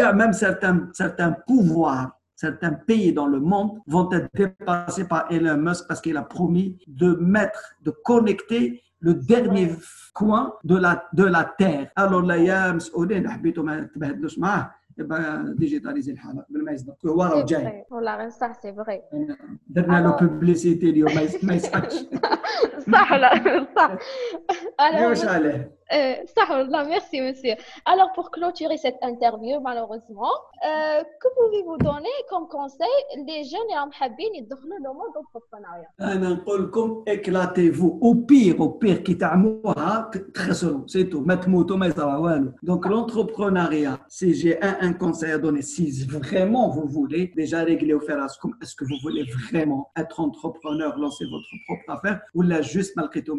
[0.00, 5.56] a même certains, certains pouvoirs certains pays dans le monde vont être dépassés par Elon
[5.56, 9.70] Musk parce qu'il a promis de mettre, de connecter le dernier
[10.14, 11.90] coin de la, de la Terre.
[11.94, 12.22] Alors,
[14.98, 17.06] يبقى ديجيتاليزي الحالة قبل ما يصدق.
[17.06, 17.84] هو راه جاي.
[17.90, 19.02] والله صح سي فغي
[19.68, 21.10] درنا له بوبليسيتي اليوم
[21.42, 21.94] ما يسحقش
[22.92, 23.96] صح لا صح.
[24.80, 25.74] أنا واش عليه.
[25.92, 26.14] Euh,
[26.88, 27.54] merci monsieur.
[27.84, 30.30] Alors pour clôturer cette interview, malheureusement,
[30.64, 32.86] euh, que pouvez-vous donner comme conseil
[33.26, 33.76] les jeunes et
[34.34, 34.42] les
[34.80, 35.88] dans le monde d'entrepreneuriat
[37.06, 37.98] éclatez-vous.
[38.00, 39.18] Au pire, au pire, qui
[40.32, 41.24] très selon, c'est tout.
[42.62, 42.88] Donc ah.
[42.88, 48.00] l'entrepreneuriat, si j'ai un, un, conseil à donner, si vraiment vous voulez, déjà régler au
[48.00, 48.18] fer
[48.62, 53.22] est-ce que vous voulez vraiment être entrepreneur, lancer votre propre affaire, ou là juste malgré
[53.22, 53.36] tout,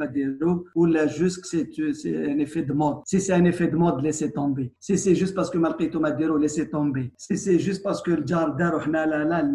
[0.75, 1.47] ou là juste que
[1.93, 2.97] c'est un effet de mode.
[3.05, 4.73] Si c'est un effet de mode, laissez tomber.
[4.79, 7.11] Si c'est juste parce que Malkito Madero, laissez tomber.
[7.17, 8.87] Si c'est juste parce que le Jardar,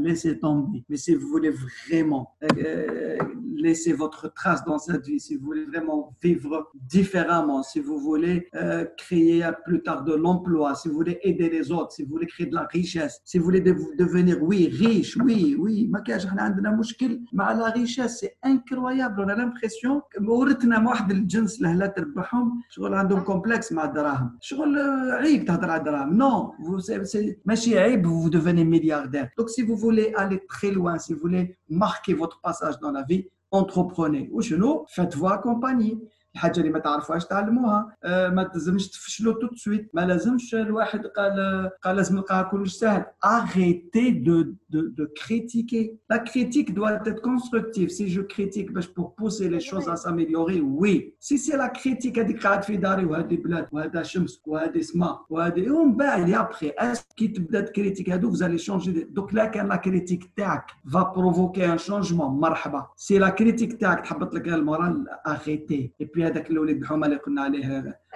[0.03, 0.85] laissez tomber.
[0.89, 1.53] Mais si vous voulez
[1.89, 3.18] vraiment euh,
[3.57, 8.49] laisser votre trace dans cette vie, si vous voulez vraiment vivre différemment, si vous voulez
[8.55, 12.26] euh, créer plus tard de l'emploi, si vous voulez aider les autres, si vous voulez
[12.26, 15.91] créer de la richesse, si vous voulez de devenir, oui, riche, oui, oui,
[17.33, 19.20] ma la richesse, c'est incroyable.
[19.20, 20.03] On a l'impression,
[22.69, 24.80] ورثنا واحد الجنس لهلا تربحهم شغل عندهم كومبلكس مع الدراهم شغل
[25.11, 26.51] عيب تهضر على الدراهم non
[27.45, 31.57] ماشي عيب vous devenez milliardaire donc si vous voulez aller très loin si vous voulez
[31.69, 35.97] marquer votre passage dans la vie entreprenez وشنو faites-vous accompagner
[36.35, 37.97] الحاجة اللي ما تعرفوهاش تعلموها.
[38.05, 39.91] آه ما تلزمش تفشلوا تو سويت.
[39.95, 43.05] ما لازمش الواحد قال قال لازم نلقاها كلش سهل.
[43.24, 45.99] Arrêtez de de de critiquer.
[46.12, 47.89] La critique doit constructive.
[47.89, 51.14] Si je critique باش pour pousser les choses à s'améliorer oui.
[51.18, 55.70] Si c'est la critique هذيك قاعد في داري وهذه بلاد وهذا شمس وهذه سما وهذه
[55.70, 56.72] ومن بعد ابخي
[57.16, 61.78] كي تبدأ تكريتيك هادو vous changer دوك لا كان لا كريتيك تاعك va provoquer un
[61.78, 62.31] changement.
[62.31, 65.05] مرحبا سي لا كريتيك تاعك تحبط لك المورال
[66.03, 67.64] puis في هذاك الوليد الحومه اللي قلنا عليه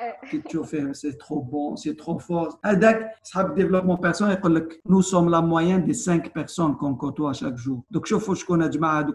[0.02, 0.38] Euh.
[0.48, 2.58] Tu fais, c'est trop bon, c'est trop fort.
[2.62, 4.40] Hadak, le développement personnel,
[4.88, 7.84] nous sommes la moyenne des cinq personnes qu'on côtoie chaque jour.
[7.90, 9.06] Donc, je fais faut qu'on a du mal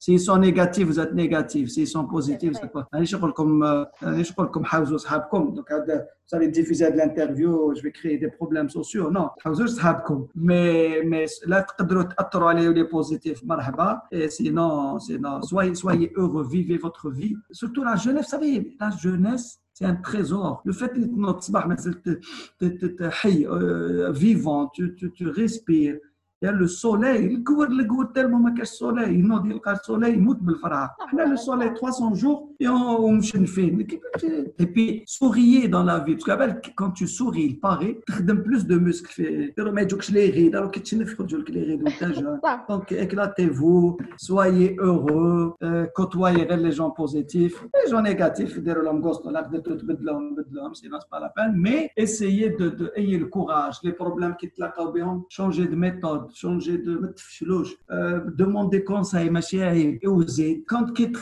[0.00, 1.70] S'ils sont négatifs, vous êtes négatifs.
[1.70, 2.86] S'ils sont positifs, vous êtes pas.
[3.00, 5.54] Je parle comme, euh, je parle comme Hauzo Sahabkom.
[5.54, 9.10] Donc, vous allez diffuser de l'interview, je vais créer des problèmes sociaux.
[9.10, 10.28] Non, Hauzo Sahabkom.
[10.34, 13.42] Mais, mais là, vous pouvez aller les positifs.
[13.44, 14.04] Marhaba.
[14.10, 17.36] Et sinon, sinon, soyez, soyez heureux, vivez votre vie.
[17.50, 19.13] Surtout la jeunesse, vous savez, la jeunesse
[19.72, 20.62] c'est un trésor.
[20.64, 21.42] Le fait que notre
[23.46, 25.98] euh, vivant, tu, tu, tu respires,
[26.42, 29.18] il y a le soleil, il couvre le goût tellement qu'il y a le soleil,
[29.18, 30.20] il y a le soleil,
[31.12, 33.20] il y a le soleil 300 jours, et on
[34.58, 36.16] Et puis, souriez dans la vie.
[36.16, 39.52] Parce que quand tu souris, il paraît, tu as plus de muscles.
[39.56, 39.72] Alors
[42.22, 42.64] ne pas.
[42.68, 47.64] Donc, éclatez-vous, soyez heureux, euh, côtoyez les gens positifs.
[47.84, 51.30] Les gens négatifs, dire l'homme gosse, l'arc de tout, bedlom, bedlom, sinon c'est pas la
[51.30, 51.54] peine.
[51.56, 53.76] Mais essayez de, ayez le courage.
[53.82, 57.14] Les problèmes qui te l'accompagnent, changez de méthode, changez de
[57.90, 60.64] euh, demandez conseil, machin, et osez.
[60.66, 61.18] Quand tu te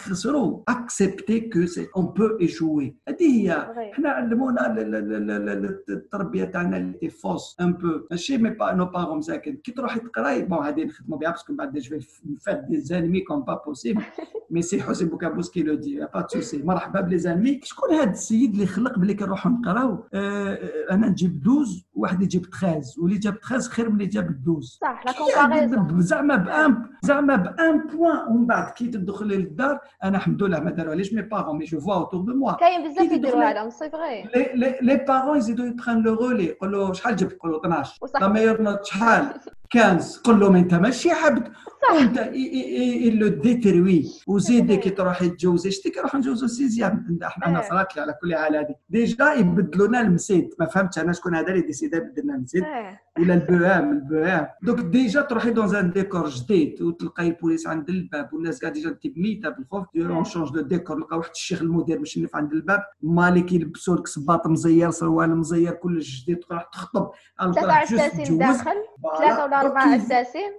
[0.67, 4.77] acceptez accepter que c'est on peut échouer هذه هي حنا علمونا
[5.89, 7.89] التربية تاعنا اللي فوس ان بو.
[8.11, 11.79] ماشي مي با نو بارون مساكن كي تروحي تقراي بون هذه نخدموا بها باسكو بعد
[11.79, 12.01] جو
[12.39, 14.03] فير دي زانمي كوم با بوسيبل
[14.51, 18.53] مي سي حسين بوكابوس كي لو دي با توسي مرحبا بلي زانمي شكون هذا السيد
[18.53, 20.05] اللي خلق بلي كنروحوا نقراو
[20.91, 25.03] أنا نجيب 12 واحد يجيب 13 واللي جاب 13 خير من اللي جاب 12 صح
[25.07, 30.61] لا كومباريزون زعما بان زعما بان بوان ومن بعد كي تدخلي للدار أنا الحمد لله
[30.61, 33.91] ما داروهاليش مي بارون مي جو فوا اوتور دو موا كاين بزاف يديروا هذا سي
[33.91, 34.25] فغي
[34.83, 39.27] لي بارون يزيدوا يبخان لو رولي يقولوا شحال جبت يقولوا 12 لا ميور نوت شحال؟
[39.73, 41.53] 15 قول لهم أنت ماشي عبد
[41.93, 42.19] وانت
[43.15, 44.05] لو ديتروي.
[44.27, 48.35] وزيد كي تروحي تجوزي شتي كي نروحوا نجوزو سيزيام إحنا أنا صرات لي على كل
[48.37, 48.75] حال هذه.
[48.91, 50.55] ديجا يبدلوا لنا المسيد.
[50.61, 52.65] ما فهمتش أنا شكون هذا اللي ديسيدا يبدل لنا المسيد
[53.19, 54.47] ولا البوام البوام.
[54.63, 59.07] دوك ديجا تروحي دون ان ديكور جديد وتلقاي البوليس عند الباب والناس قاعدة ديجا انت
[59.17, 62.81] ميته بالخوف اون شونج دو ديكور لقى واحد الشيخ المدير مشنف عند الباب.
[63.03, 67.11] مالك يلبسوا لك صباط مزير سروال مزير كل جديد تروح تخطب.
[67.41, 68.75] ثلاثة اساسين داخل.
[69.19, 70.52] ثلاثة ولا أربعة اساسين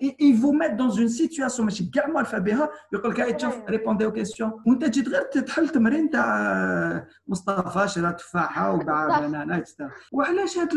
[0.00, 4.12] ils vous mettent dans une situation ماشي كاع معرفه بها يقول لك تشوف ريبوندي او
[4.12, 9.64] كيسيون وانت جيت غير تحل تمرين تاع مصطفى شرا تفاحه وباع بنانا
[10.12, 10.68] وعلاش هاد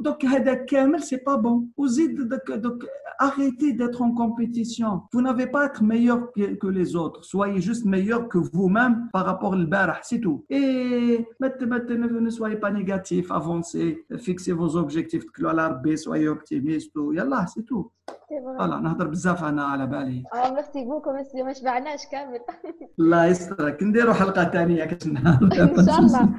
[0.00, 2.84] دوك هذا كامل سي با بون وزيد دوك دوك
[3.20, 7.60] arrêtez d'être en compétition vous n'avez pas à être meilleur que, que les autres soyez
[7.60, 13.24] juste meilleur que vous-même par rapport au barah c'est tout et ne soyez pas négatif
[13.32, 13.88] avancez
[14.26, 16.51] fixez vos objectifs تكلوا ربي soyez optimiste
[16.95, 17.89] يلا c'est tout
[18.29, 20.23] فوالا نهضر بزاف أنا على بالي.
[20.33, 22.39] آه ميرسي بوكو ميرسي ما شبعناش كامل.
[22.99, 23.83] الله يسترك.
[23.83, 26.29] نديروا حلقة ثانية كتنا إن شاء الله.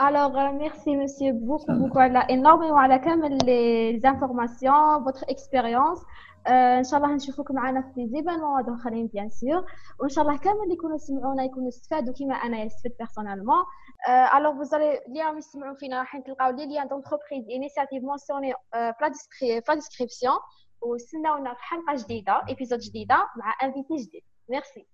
[0.00, 5.98] الوغ ميرسي مسيو بوكو بوكو على انورميمون على كامل لي زانفورماسيون فوتر اكسبيريونس
[6.48, 9.64] ان شاء الله نشوفوكم معنا في زيبانون اخرين بيان سور
[10.00, 13.64] وان شاء الله كامل اللي يكونوا يسمعونا يكونوا استفادوا كيما أنا استفدت بيرسونيلمون
[14.35, 18.93] الوغ فوزالي اللي راهم يسمعوا فينا راح تلقاو لي ليان دونتربريز انيسياتيف مونسيوني في
[19.69, 20.37] لا ديسكريبسيون
[20.81, 24.85] وستناونا في حلقه جديده ايبيزود جديده مع انفيتي جديد ميرسي